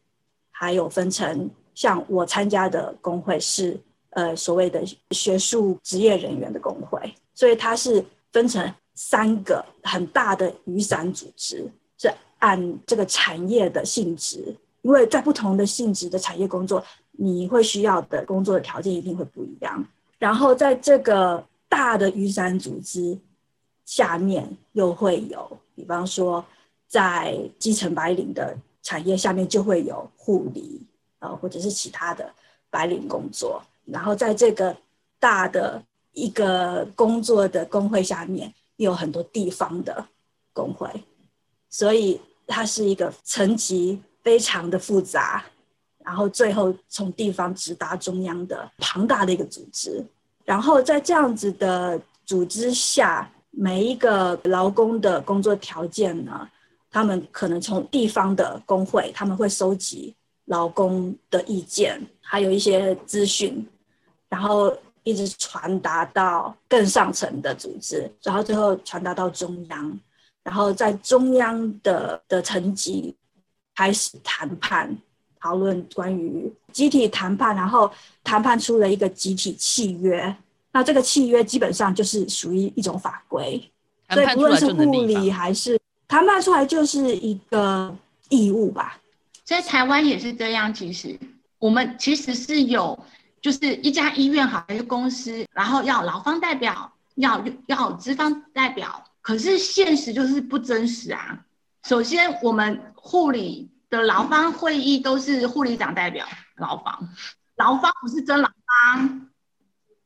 [0.50, 3.78] 还有分成像我参加的工会是
[4.10, 8.72] 呃所谓的学术职业人员的工会，所以它是分成。
[9.00, 11.64] 三个很大的雨伞组织
[11.96, 14.52] 是按这个产业的性质，
[14.82, 19.86] 因为在不同的性质的产业工作，你会需要的工作的条件一定会不一样。
[20.18, 23.16] 然后在这个大的雨伞组织
[23.84, 26.44] 下面，又会有，比方说
[26.86, 30.82] 在基层白领的产业下面就会有护理，
[31.20, 32.30] 呃，或者是其他的
[32.68, 33.62] 白领工作。
[33.84, 34.76] 然后在这个
[35.18, 38.52] 大的一个工作的工会下面。
[38.78, 40.06] 又有很多地方的
[40.52, 40.88] 工会，
[41.68, 45.44] 所以它是一个层级非常的复杂，
[46.04, 50.00] 然后最后从地方直达中央的庞大的一个组织。
[50.44, 53.28] 然后在这样子的组织下，
[53.60, 56.48] 每一个劳工的工作条件呢，
[56.90, 63.66] 他们可能从地方的工会，他们会收集劳工的意见，还有一些资讯，
[64.28, 64.76] 然后。
[65.04, 69.98] 一直传达到更上层的组织，然后最后传达到中央，
[70.42, 73.16] 然后在中央的的层级
[73.74, 74.94] 开始谈判，
[75.40, 77.90] 讨论关于集体谈判，然后
[78.22, 80.36] 谈判出了一个集体契约。
[80.78, 83.60] 那这个契约基本上就是属于一种法规，
[84.10, 87.92] 所以不论是护理还是谈判出来就是一个
[88.28, 88.96] 义务吧。
[89.42, 91.18] 在台湾也是这样，其实
[91.58, 92.96] 我们其实是有。
[93.40, 101.38] 就是一家医院好，还是公司，然后要劳方代表，要要资方代表，可是现实就是不真实啊。
[101.84, 107.08] 首先，我们护理的劳方会议都是护理长代表劳方，
[107.56, 109.28] 劳方不是真劳方。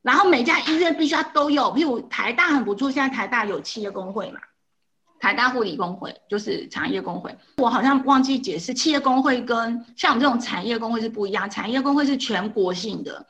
[0.03, 4.39] 然后每家医院必须要都有，譬如台大很不错，现在台大有企业工会嘛。
[5.19, 13.25] 台大护理工会就是产业工会，我好像忘记解释，企业工会跟像我们这种产业工会是不一样，产业工会是全国性的，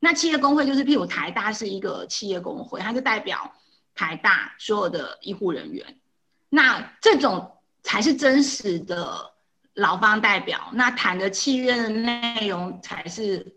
[0.00, 3.52] 那企业工会就是譬如台大是一个企业工会，它是代表
[3.94, 5.86] 台大所有的医护人员，
[6.48, 7.52] 那这种
[7.84, 9.30] 才是真实的
[9.74, 13.54] 劳方代表，那谈的契约的内容才是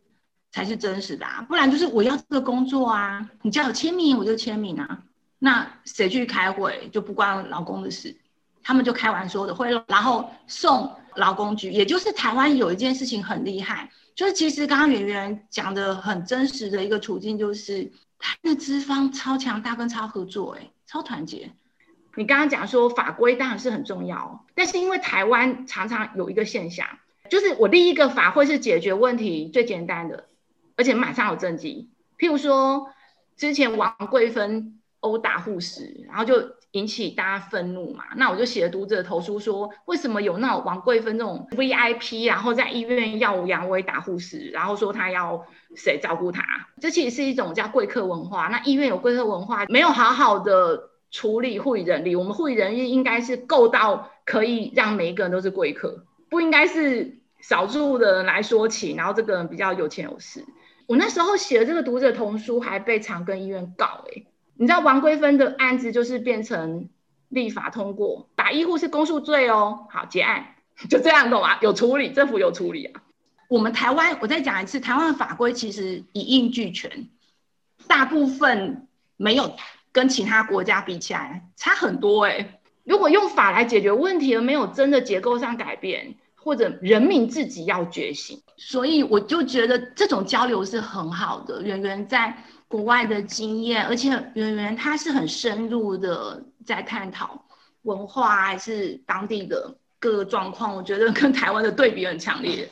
[0.52, 5.04] 才是真实的啊，不然就是我要这个工作啊，你叫我签名我就签名啊。
[5.38, 8.16] 那谁去开会就不关老公的事，
[8.62, 11.72] 他们就开完所有的会，然后送劳工局。
[11.72, 21.50] 也就是台湾有一件事情很厉害，就是其实刚刚圆圆讲的很真实的一个处境，就是他的资方超强大跟超合作，哎，超团结。
[22.16, 26.86] 你刚刚讲说法规当然是很重要，但是因为台湾常常有一个现象，
[27.30, 30.26] 就是我立一个法会是解决问题最简单的，
[30.80, 31.90] 而且马上有政绩。
[32.18, 32.88] 譬如说
[33.36, 46.42] 之前王桂芬殴打护士，然后就引起大家愤怒嘛，那我就写了读者投诉说，为什么有那种王桂芬这种 VIP，然后在医院耀武扬威打护士，然后说他要谁照顾他？
[46.80, 48.48] 这其实是一种叫贵客文化。
[48.48, 50.88] 那医院有贵客文化，没有好好的。
[51.12, 60.46] 处理护理人力，我们护理人力应该是够到可以让每一个人都是贵客，不应该是少数的人来说起，然后这个人比较有钱有势。
[60.90, 66.90] 我那时候写的这个读者童书还被长庚医院告诶、欸，你知道王桂芬的案子就是变成
[67.28, 70.56] 立法通过，打医护是公诉罪哦，好结案，
[70.90, 71.60] 就这样懂吗？
[71.62, 73.04] 有处理，政府有处理啊。
[73.50, 77.08] 我们台湾，我再讲一次，台湾的法规其实一应俱全，
[77.88, 79.56] 大部分没有。
[79.92, 82.60] 跟其他国家比起来差很多哎、欸。
[82.84, 91.62] 如果用法来解决问题，而没有真的结构上改变，或者人民自己要觉醒，所以我就觉得这种交流是很好的。
[91.62, 92.36] 圆圆在
[92.68, 97.44] 国外的经验，而且圆圆他是很深入的在探讨
[97.82, 102.70] 文化还是当地的各个状况，我觉得跟台湾的对比很强烈，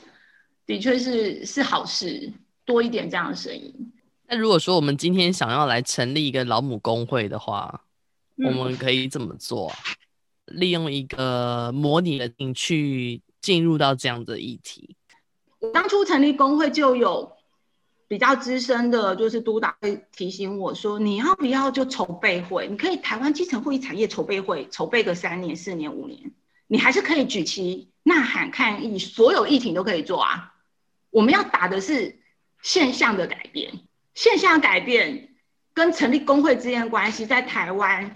[0.65, 2.31] 的确是是好事，
[2.63, 3.73] 多一点这样的声音。
[4.27, 7.81] 那如果说我们今天想要来成立一个老母工会的话，
[8.37, 9.71] 嗯、我们可以怎么做？
[10.45, 14.97] 利用一个模拟的去进入到这样的议题。
[15.59, 17.31] 我当初成立工会就有
[18.09, 22.67] 比较资深的，就是督导会提醒我说，你要不要就筹备会？
[22.67, 26.33] 你可以台湾基层会议产业筹备会筹备个三年、四年、五年，
[26.67, 30.55] 你还是可以举旗呐喊抗议，所有议题都可以做啊。
[31.09, 32.19] 我们要打的是
[32.61, 33.71] 现象的改变。
[34.13, 35.35] 现象改变
[35.73, 38.13] 跟成立工会之间的关系，在台湾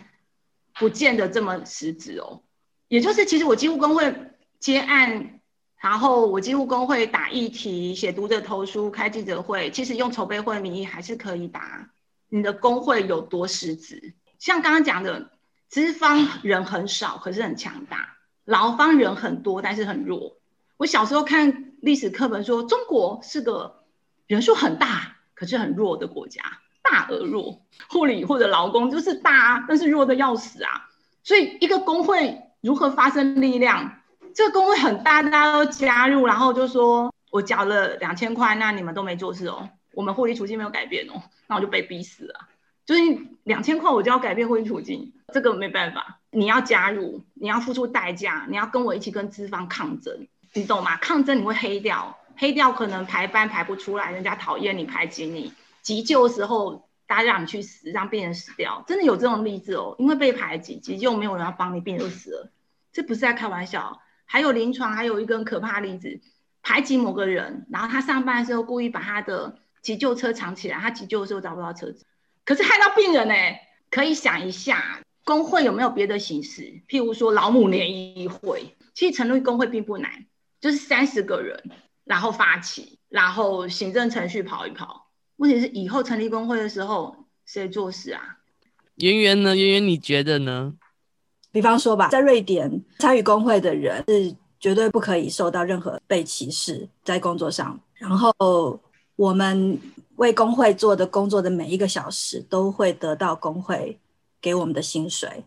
[0.77, 2.43] 不见得这么实质哦。
[2.89, 4.13] 也就是，其实我几乎工会
[4.61, 5.41] 接案，
[5.77, 11.89] 然后我几乎公会打议题、写读者投书、开记者会，其实用筹备会名义还是可以打。
[12.29, 14.13] 你的公会有多实质？
[14.39, 15.31] 像刚刚讲的，
[15.67, 17.97] 资方人很少，可是很强大；
[18.45, 20.37] 劳方人很多，但是很弱。
[20.77, 23.83] 我小时候看历史课本说，中国是个
[24.27, 25.17] 人数很大。
[25.33, 26.43] 可是很弱的国家，
[26.83, 30.87] 大而弱，护理或者劳工就是大，但是弱的要死啊。
[31.23, 34.00] 所以一个工会如何发生力量？
[34.35, 42.47] 这个工会很大，大家都加入，然后就说我缴了两千块，那你们都没做事哦，我们护理处境没有改变哦，那我就被逼死了。
[42.85, 43.01] 就是
[43.43, 50.97] 两千块我就要改变护理处境，这个没办法，你要加入，你要付出代价，你要跟我一起跟资方抗争，你懂吗？
[50.97, 52.17] 抗争你会黑掉。
[52.37, 59.95] 黑掉可能排班排不出来，人家讨厌你排挤你，急救的时候大家让你去死，让病人死掉，真的有这种例子哦。
[59.99, 62.51] 因为被排挤，急救没有人要帮你，病人就死了，
[62.91, 64.01] 这不是在开玩笑。
[64.31, 66.21] 还有临床还有一个可怕例子，
[66.63, 72.05] 排挤某个人，然后他上班的时候故意把他的急救车藏起来，他急救的时候找不到车子，
[72.45, 73.33] 可是害到病人呢。
[73.89, 76.61] 可以想一下，工会有没有别的形式？
[76.87, 80.25] 譬如说老母联谊会，其实成立工会并不难，
[80.61, 81.61] 就是三十个人。
[82.05, 85.11] 然后发起，然后行政程序跑一跑。
[85.35, 88.37] 问题是以后成立工会的时候，谁做事啊？
[88.95, 89.57] 圆圆呢？
[89.57, 90.73] 圆圆你觉得呢？
[91.51, 97.79] 比方说吧，在瑞典参与工会的人是绝对不可以受到任何被歧视在工作上。
[97.95, 98.79] 然后
[99.15, 99.79] 我们
[100.15, 103.99] 为工会做的工作的每一个小时，都会得到工会
[104.39, 105.43] 给我们的薪水。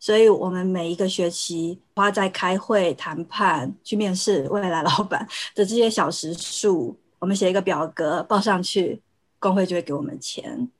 [0.00, 9.02] 所以，我们每一个学期花在开会、谈判、去面试未来老板的这些小时数，我们写一个表格报上去，
[9.40, 10.70] 工会就会给我们钱。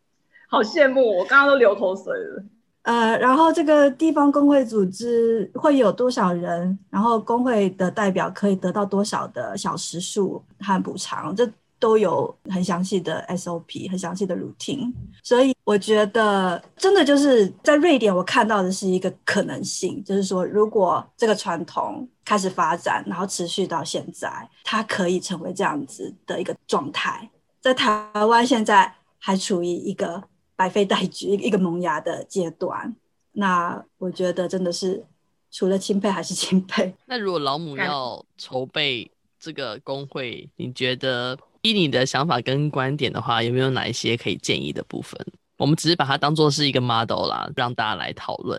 [0.48, 2.44] 好羡慕，我刚刚都流口水了。
[2.82, 6.78] 呃，然后这个地方工会组织会有多少人？
[6.88, 11.34] 然后工会的代表可以得到多少的小时数和补偿？
[11.36, 24.28] 这都有很详细的 SOP，很详细的 routine，所以我觉得真的就是在瑞典，我看到的是一个可能性，就是说如果这个传统开始发展，然后持续到现在，
[24.64, 27.30] 它可以成为这样子的一个状态。
[27.60, 30.20] 在台湾现在还处于一个
[30.58, 32.94] 百废待举、一个萌芽的阶段，
[33.32, 35.06] 那我觉得真的是
[35.50, 36.92] 除了钦佩还是钦佩。
[37.06, 41.38] 那如果老母要筹备这个工会，你觉得？
[41.62, 45.20] 依你的想法跟观点的话，有没有哪一些可以建议的部分？
[45.56, 48.58] 我们只是把它当做是一个 model 啦，让大家来讨论。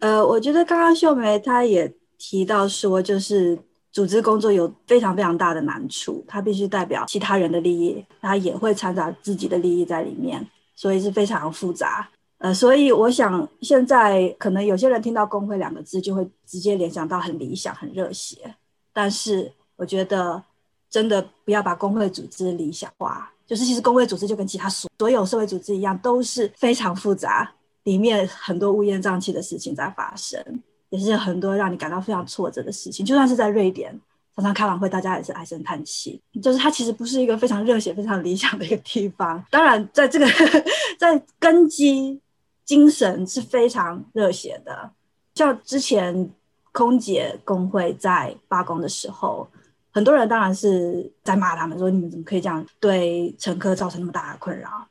[0.00, 3.56] 呃，我觉得刚刚秀梅她也提到说，就是
[3.92, 10.44] 组织工作有非常非常大的难处，她必须代表其他人的利益，她也会掺杂自己的利益在里面，
[10.74, 12.08] 所以是非常复杂。
[12.38, 18.54] 呃，所以我想现在可能有些人听到工会两个字就会直接联想到很理想、很热血，
[18.92, 20.42] 但是我觉得
[20.90, 23.30] 真的不要把工会组织理想化。
[23.44, 27.52] 就是其实工会组织就跟其他所所有社会组织一样，都是非常复杂，
[27.82, 30.42] 里面很多乌烟瘴气的事情在发生，
[30.88, 33.04] 也是很多让你感到非常挫折的事情。
[33.04, 34.00] 就算是在瑞典，
[34.34, 36.20] 常常开完会，大家也是唉声叹气。
[36.42, 39.44] 就是它其实不是一个非常热血、非常理想的一个地方。
[39.50, 40.26] 当然，在这个
[40.98, 42.20] 在根基
[42.64, 44.90] 精神是非常热血的。
[45.34, 46.30] 像之前
[46.72, 49.48] 空姐工会在罢工的时候。
[49.94, 54.88] 很多人当然是在骂他们，说你们怎么可以这样对乘客造成那么大的困扰？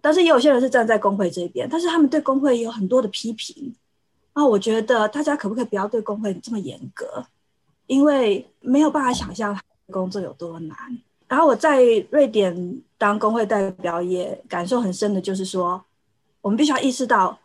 [0.00, 3.74] 但是也有些人是站在工会这边，但是他们对工会也有很多的批评。
[4.34, 7.26] 啊，我觉得大家可不可以不要对工会这么严格？
[7.88, 9.58] 因为没有办法想象
[9.90, 10.76] 工作有多难。
[11.26, 15.82] 然后我在瑞典当工会代表，也感受很深的就是说，
[16.40, 17.38] 我们必须要意识到，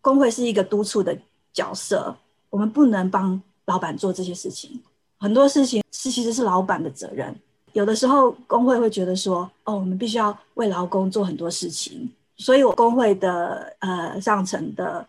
[0.00, 1.14] 工会是一个督促的
[1.52, 2.16] 角色，
[2.48, 4.80] 我们不能帮老板做这些事情。
[5.18, 7.34] 很多事情是其实是老板的责任，
[7.74, 15.06] 有的时候工会会觉得说，哦，我们必须要为劳工做很多事情，所以我工会的呃上层的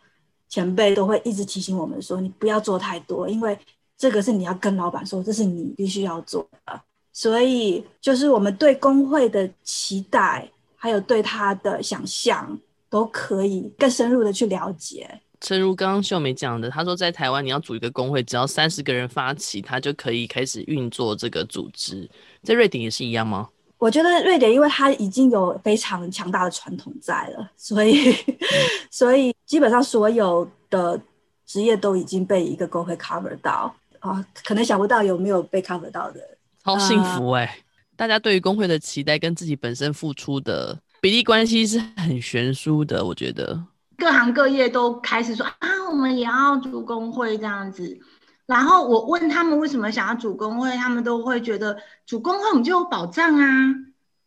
[0.50, 3.58] 前辈都会一直提醒我们说，你不要做太多，因为
[4.02, 6.82] 这个是你要跟老板说，这是你必须要做的。
[7.14, 15.08] 所以就是我们对工会的期待，还有对他的想象，都可以更深入的去了解。
[15.40, 22.10] 正如刚刚秀梅讲的，她说在台湾你要组一个工会，只要三十个人发起，他就可以开始运作这个组织。
[22.42, 23.50] 在瑞典也是一样吗？
[23.78, 28.36] 我觉得瑞典因为它已经有非常强大的传统在了，所以、嗯、
[28.90, 31.00] 所以基本上所有的
[31.46, 36.20] 职业都已经被一个工会 cover 到啊，可能想不到有没有被 cover 到的，
[36.64, 37.48] 超幸福哎、欸！
[37.48, 37.64] 呃、
[37.96, 43.64] 大家对于工会的期待跟自己本身付出的比例关系是很悬殊的，我觉得。
[43.98, 48.00] 各行各业都开始说啊，我们也要组工会这样子。
[48.48, 53.76] 然后我问他们为什么想要组工会，他们都会觉得组工会我们就有保障啊。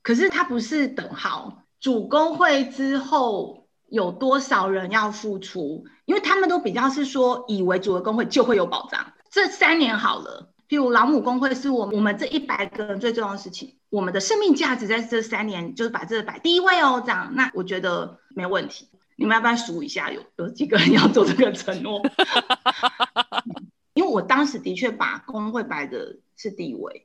[0.02, 5.84] 可是它不是等号，组工会之后有多少人要付出？
[6.04, 9.04] 因为他们都比较是说，以为组了工会就会有保障。
[9.34, 18.88] 这三年好了，譬如老母工会是我们我们这一百个人最重要的事情，我们的生命价值在这三年就是把这个摆第一位哦，这样那我觉得没问题。
[19.16, 22.00] 你们要不要数一下有有几个人要做这个承诺？
[23.94, 27.04] 因为我当时的确把工会摆的是第一位，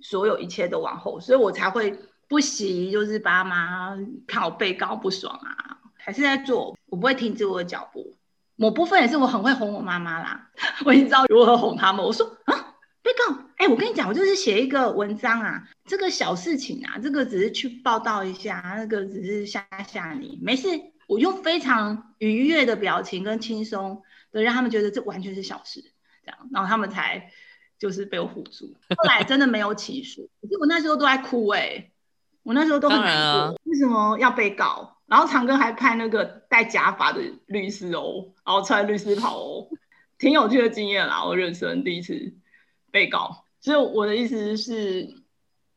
[0.00, 3.94] 所有一切都往后，所以我才会不惜就是爸妈
[4.26, 8.16] 看我被告不爽啊，还是在做，我不会停止我的脚步。
[8.56, 10.50] 某部分也是我很会哄我妈妈啦，
[10.84, 12.04] 我已经知道如何哄他们。
[12.04, 20.68] 我说啊，被告，哎、欸，我跟你讲，我就是写一个文章啊，这个小事情啊，这个只是去报道一下，那个只是吓吓你，没事。
[21.06, 24.02] 我用非常愉悦的表情跟轻松
[24.32, 25.80] 的让他们觉得这完全是小事，
[26.24, 27.30] 这样，然后他们才
[27.78, 28.74] 就是被我唬住。
[28.96, 31.92] 后来真的没有起诉，可是我那时候都在哭哎、欸，
[32.42, 34.95] 我那时候都很难过，为什么要被告？
[35.06, 39.68] 然后长庚还派那个戴假发的律师哦，然后穿律师袍哦，
[40.18, 42.34] 挺有趣的经验啦，我人生第一次
[42.90, 43.44] 被告。
[43.60, 45.22] 所以我的意思是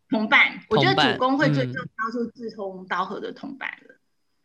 [0.09, 3.95] 同伴，我觉得主公会最重要是志同道合的同伴了。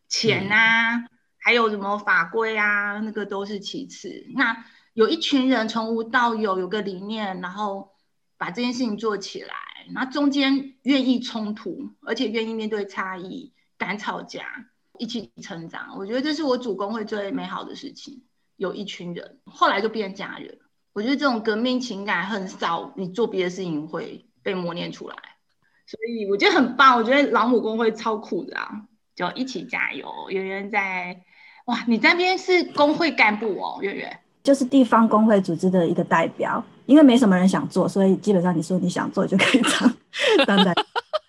[0.09, 1.09] 钱啊，嗯、
[1.39, 4.27] 还有什么法规啊，那个都是其次。
[4.35, 7.91] 那有一群人从无到有，有个理念，然后
[8.37, 9.55] 把这件事情做起来，
[9.93, 14.67] 那中间愿意冲突，而且愿意面对差异，敢吵架，
[14.99, 15.97] 一起成长。
[15.99, 18.23] 我觉得这是我主工会最美好的事情。
[18.57, 20.59] 有一群人，后来就变家人。
[20.93, 25.17] 我觉得这种革命情感很少，你做别的事情会被磨练出来。
[25.87, 28.71] 所以我觉得很棒，我觉得老母工会超酷的啊。
[29.15, 31.17] 就一起加油，圆圆在
[31.67, 31.85] 哇！
[31.87, 36.65] 你那边是工会干部哦，圆圆就是地方工会组织的一个代表。
[36.87, 40.75] 因为没什么人想做，所以基本上你说你想做就可以当当代。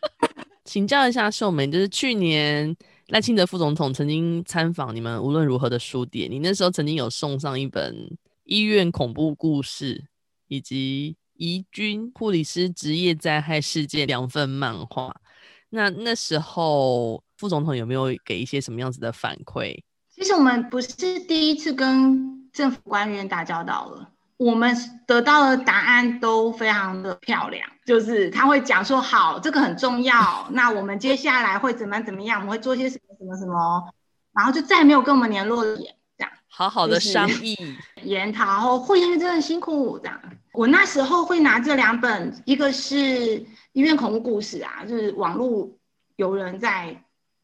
[0.66, 2.76] 请教一下秀梅，就是去年
[3.08, 7.94] 赖清德副总统曾经参访你们无论如何的书店，你那时候曾经有送上一本
[8.44, 9.96] 《医院恐怖故事》
[10.48, 15.16] 以及《宜军护理师职业灾害事件》两份漫画。
[15.70, 17.24] 那那时候。
[17.38, 19.78] 副总统有没有给一些什么样子的反馈？
[20.10, 24.76] 其实我们不是第一次跟政府官员打交道了，我们
[25.06, 33.94] 得到的答案都非常的漂亮，就是他会讲说好，这个很重要，那我们接下来会怎么怎么样，我们会做些什么什么什么，
[34.34, 37.58] 然后就再也没有跟我们联络了，这样好好的商议
[38.04, 40.20] 研讨，会员真的辛苦，这样。
[40.54, 45.70] 我那时候会拿这两本，一个是医院恐怖故事啊，就是网络
[46.16, 47.02] 有人在。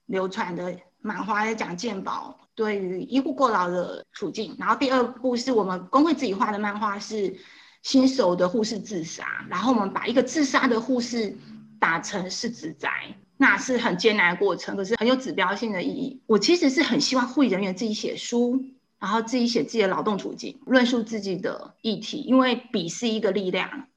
[0.07, 4.55] 流传的漫画在讲健保对于医护过劳的处境。
[4.59, 7.35] 然后第二部是我们工会自己画的漫画，是
[7.83, 11.37] 新手的护士自杀，然后我们把一个自杀的护士
[11.79, 12.89] 打成是职灾，
[13.37, 16.21] 那是很艰难的过程，可是很有指标性的意义。
[16.27, 18.63] 我其实是很希望护理人员自己写书。
[19.01, 23.87] 然后自己写自己的劳动处境，论述自己的议题，因为笔是一个力量。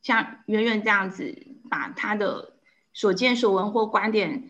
[0.00, 2.54] 像圆圆这样子，把他的
[2.94, 4.44] 所见所闻或观点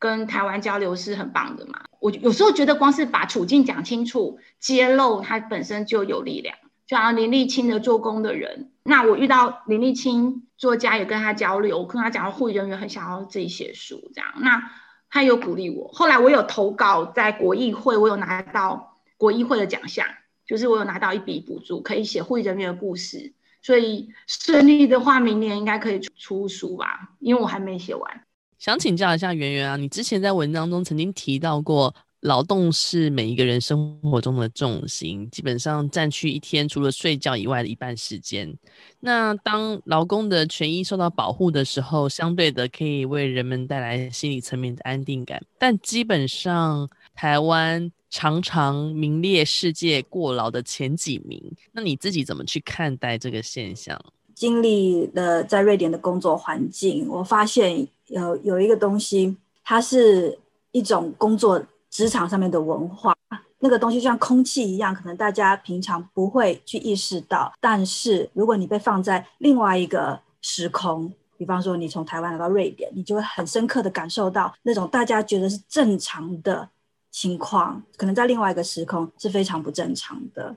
[0.00, 1.84] 跟台湾交流是很棒的嘛。
[2.00, 6.56] 我有时候觉得，光是把处境讲清楚、揭露，它本身就有力量。
[6.86, 14.70] 就像林立青的做工的人，那我遇到林立青作家，也跟他交流，我跟他讲，护理人员很想要自己写书，这样，那
[15.10, 15.88] 他有鼓励我。
[15.92, 18.94] 后来我有投稿在国艺会，我有拿到。
[19.18, 20.06] 国艺会的奖项，
[20.46, 23.32] 就是我有拿到一笔补助，可以写护理人员的故事，
[23.62, 28.25] 所以顺利的话，明年应该可以出书吧，因为我还没写完。
[28.58, 38.56] 想请教一下圆圆啊，你之前在文章中曾经提到过，劳动是每一个人生活中的重心，基本上占据一天除了睡觉以外的一半时间。
[39.00, 47.90] 那当劳工的权益受到保护的时候，相对的可以为人们带来心理层面的安定感，但基本上台湾。
[48.08, 51.42] 常常名列世界过劳的前几名，
[51.72, 54.00] 那你自己怎么去看待这个现象？
[54.36, 60.38] 经历了在瑞典的工作环境，我发现有有一个东西，它是
[60.70, 61.60] 一种工作
[61.90, 63.16] 职场上面的文化。
[63.58, 76.68] 那个东西就像空气一样，可能大家平常不会去意识到，但是如果你被放在另外一个时空，比方说你从台湾来到瑞典，你就会很深刻的感受到那种大家觉得是正常的。
[77.12, 80.54] 情况可能在另外一个时空是非常不正常的，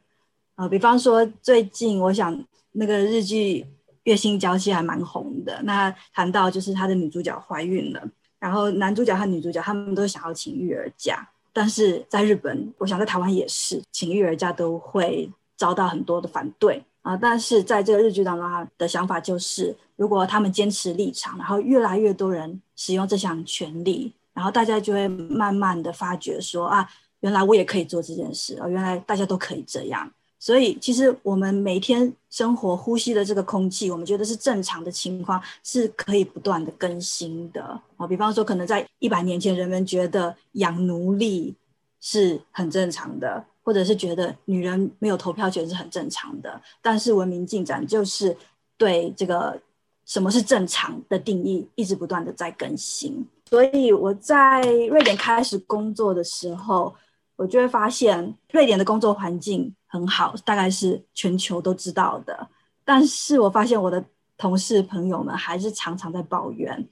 [0.55, 2.37] 呃，比方说最近我想
[2.71, 3.63] 那个日剧
[4.03, 8.01] 《月薪娇妻》还蛮红的，那谈到就是他的女主角怀孕了，
[8.39, 24.13] 然后男主角和女主角他们都想要请育儿假，但是在日本，我想在台湾也是，请育儿假都会遭到很多的反对啊，但是在这个日剧当中，他的想法就是，如果他们坚持立场，然后越来越多人使用这项权利。
[24.31, 26.89] 然后大家就会慢慢的发觉说啊，
[27.19, 30.09] 原来我也可以做这件事啊，原来大家都可以这样。
[30.39, 37.61] 所以其实我们每天生活呼吸的这个空气，我们觉得是正常的情况，是可以不断的更新的
[37.97, 38.07] 啊。
[38.07, 41.53] 比方说，可能在一百年前，人们觉得养奴隶
[41.99, 46.61] 是很正常的，或者是觉得女人没有投票权是很正常的。
[46.81, 48.35] 但是文明进展就是
[48.77, 49.61] 对这个
[50.05, 53.27] 什么是正常的定义，一直不断的在更新。
[53.49, 56.95] 所以我在瑞典开始工作的时候，
[57.35, 62.47] 我就会发现瑞典的工作环境很好，大概是全球都知道的。
[62.85, 64.01] 但是我发现我的
[64.37, 66.87] 同事朋友们还是常常在抱怨，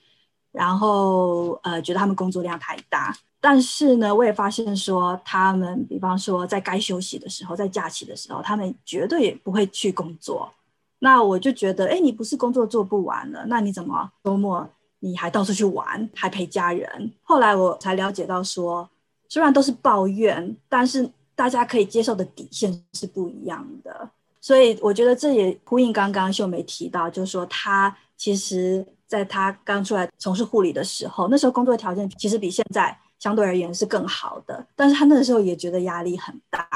[0.52, 3.16] 然后呃觉得他们工作量太大。
[3.40, 10.52] 但是呢，我也发现说他们，比方说在该休息的时候，在假期的时候，他们绝对不会去工作。
[11.00, 14.68] 那我就觉得，哎，你不是工作做不完了，那你怎么周末？
[15.00, 17.14] 你还到处去玩，还陪家人。
[17.22, 18.90] 后来我才了解到说，
[19.30, 21.08] 虽然都是抱怨，但是
[21.38, 24.10] 大家可以接受的底线是不一样的。
[24.42, 36.68] 所以我觉得这也呼应刚刚秀梅提到，就是说她其实在她刚出来从事护理的时候，那时候工作条件其实比现在相对而言是更好的，但是她那个时候也觉得压力很大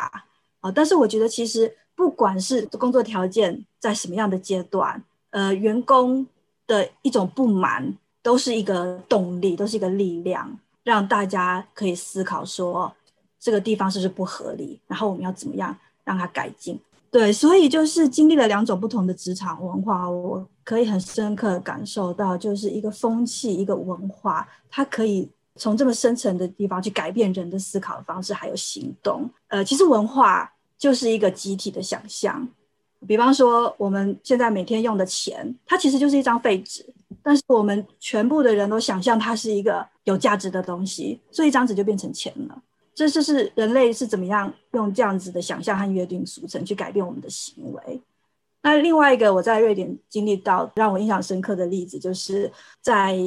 [0.61, 0.71] 啊。
[0.71, 6.25] 但是我觉得其实不管是工作条件在什么样的阶段，呃，员工
[6.65, 7.97] 的一种不满。
[8.23, 12.93] 都是一个动力，都是一个力量，让大家可以思考说
[13.41, 16.79] 这个地方是不是不合理，然后我们要怎么样让它改进。
[17.09, 29.29] 对，所以就是经历了两种不同的职场文化，我可以很深刻感受到，就是一个风气，一个文化，它可以从这么深层的地方去改变人的思考方式，还有行动。
[29.47, 32.47] 呃，其实文化就是一个集体的想象。
[33.07, 36.85] 比方说，我们现在每天用的钱，它其实就是一张废纸。
[37.21, 42.61] 但是我们全部的人都想象它是一个有价值的东西，所以一张纸就变成钱了。
[43.01, 47.99] 这就是人类是怎么样用这样子的想象和约定俗成去改变我们的行为。
[48.61, 53.17] 那另外一个我在瑞典经历到让我印象深刻的例子，就是在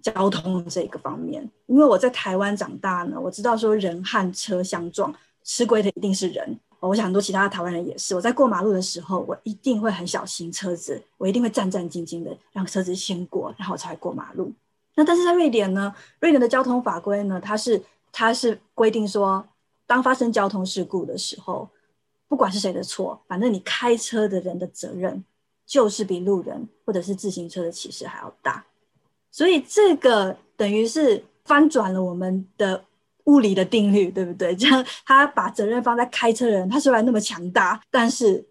[0.00, 1.46] 交通这个方面。
[1.66, 5.14] 因为我在台湾长大呢，我知道说人和车相撞，
[5.44, 6.58] 吃亏的一定是人。
[6.80, 8.14] 我想很多其他的台湾人也是。
[8.14, 14.50] 我在过马路的时候，我一定会很小心车子，我一定会战战兢兢的让车子先过，然后才过马路。
[14.94, 17.80] 那但是在瑞典呢，瑞典的交通法规呢，它是
[18.12, 19.46] 它是规定说，
[19.86, 21.68] 当发生交通事故的时候，
[22.26, 25.24] 不管是谁的错，反正你开车的人的责任
[25.66, 28.64] 就是比路人或者是自行车的骑士还要大。
[29.30, 32.84] 所以这个等于是翻转了我们的
[33.24, 34.56] 物理的定律，对不对？
[34.56, 38.44] 这样他把责任放在开车人，他虽然那么强大，但是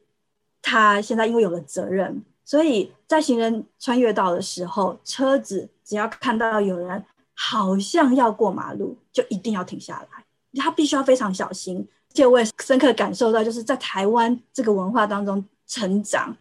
[0.61, 7.03] 他现在因为有了责任，所以在行人穿越道的时候，车子只要看到有人
[7.39, 10.25] 好像要过马路，就一定要停下来，
[10.59, 11.87] 他必须要非常小心。
[12.09, 16.35] 而且我也深刻感受到，就是在台湾这个文化当中成长，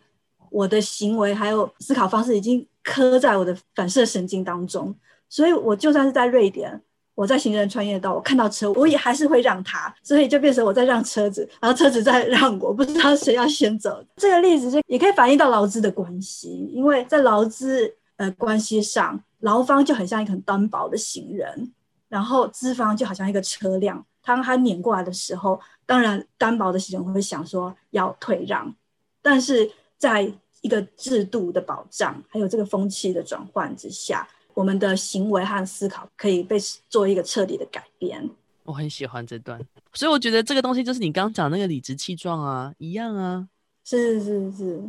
[0.48, 4.94] 我的行为还有思考方式已经刻在我的反射神经当中，
[5.28, 6.80] 所以我就算是在瑞典，
[7.14, 14.02] 我在行人穿越道，我看到车，我也还是会让他，所以就变成我在让车子，然后车子在让我，不知道谁要先走。
[14.16, 21.72] 这个例子就也可以反映到劳资的关系，因为在劳资呃关系上，劳方就很像一个很单薄的行人，
[22.08, 24.04] 然后资方就好像一个车辆。
[24.22, 28.74] 当他碾过来的时候，当然单薄的行人会想说要退让，
[29.22, 30.32] 但是在
[30.62, 36.58] 一个制度的保障，还有这个风气的转换之下，我们的行为和思考可以被
[36.88, 38.28] 做一个彻底的改变。
[38.64, 39.60] 我很喜欢这段，
[39.92, 43.46] 所以我觉得这个东西就是你刚刚讲那个理直气壮啊，一样啊，
[43.84, 44.82] 是是是，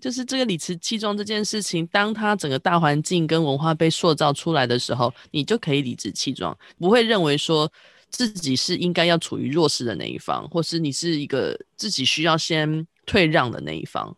[0.00, 7.70] 就是这个理直气壮这件事情，当他整个大环境跟文化被塑造出来的时候，你就可以理直气壮，不会认为说。
[8.12, 14.12] 自己是应该要处于弱势的那一方，或是你是一个自己需要先退让的那一方。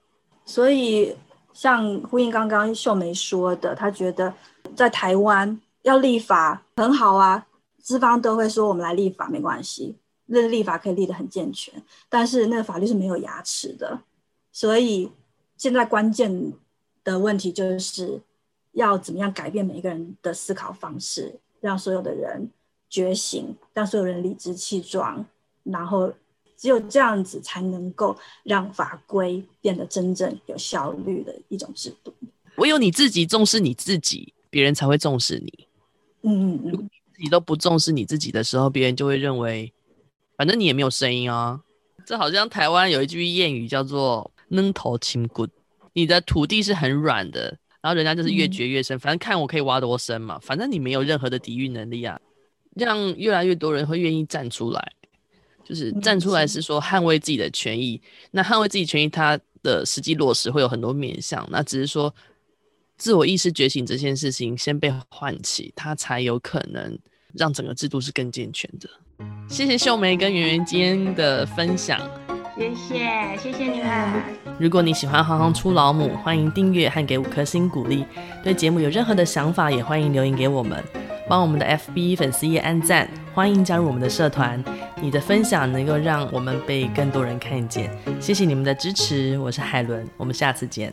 [0.47, 1.15] 所以，
[1.53, 4.33] 像呼应刚刚秀梅说的，她觉得
[4.75, 7.47] 在台湾要立法很好啊，
[7.83, 11.75] 资方都会说我们来立法没关系，那立法可以立得很健全，
[12.09, 14.01] 但是那个法律是没有牙齿的。
[14.51, 15.11] 所以
[15.63, 16.53] 现在关键
[17.05, 18.21] 的问题就是
[18.73, 22.51] 要怎么样改变每一个人的思考方式，让所有的人。
[22.91, 25.25] 觉醒，让所有人理直气壮，
[25.63, 26.13] 然后
[26.59, 32.13] 只有这样子才能够让法规变得真正有效率的一种制度。
[32.57, 35.69] 唯有你自己重视你自己，别人才会重视你。
[36.23, 39.73] 嗯嗯，如果你自己都不重视你自己的时候，别人就会认为，
[40.37, 41.63] 反正你也没有声音啊。
[42.05, 45.49] 这好像台湾有一句谚语叫做“软土深掘”，
[45.95, 52.21] 你的土地是很软的，然后人家就是越掘越深，反正看我可以挖多深嘛，反正你没有任何的抵御能力啊。
[52.75, 54.93] 让越来越多人会愿意站出来，
[55.63, 58.01] 就是站出来是说捍卫自己的权益。
[58.31, 61.47] 那捍卫自己权益，它的实际落实会有很多面向。
[61.51, 62.15] 那只是说
[62.97, 66.99] 自我意识觉醒这件事情先被唤起，它才有可能
[67.35, 68.89] 让整个制度是更健全的。
[69.51, 72.01] 谢谢秀梅跟圆圆今天的分享，
[72.55, 74.23] 谢谢谢谢你们。
[74.59, 78.05] 如果你喜欢《行行出老母》，欢迎订阅和给五颗星鼓励。
[78.45, 80.83] 对节目有任何的想法，也欢迎留言给我们。
[81.29, 84.63] 帮我们的 FB 粉丝页按赞，欢迎加入我们的社团。
[85.01, 87.91] 你的分享能够让我们被更多人看见。
[88.21, 90.93] 谢谢你们的支持，我是海伦，我们下次见。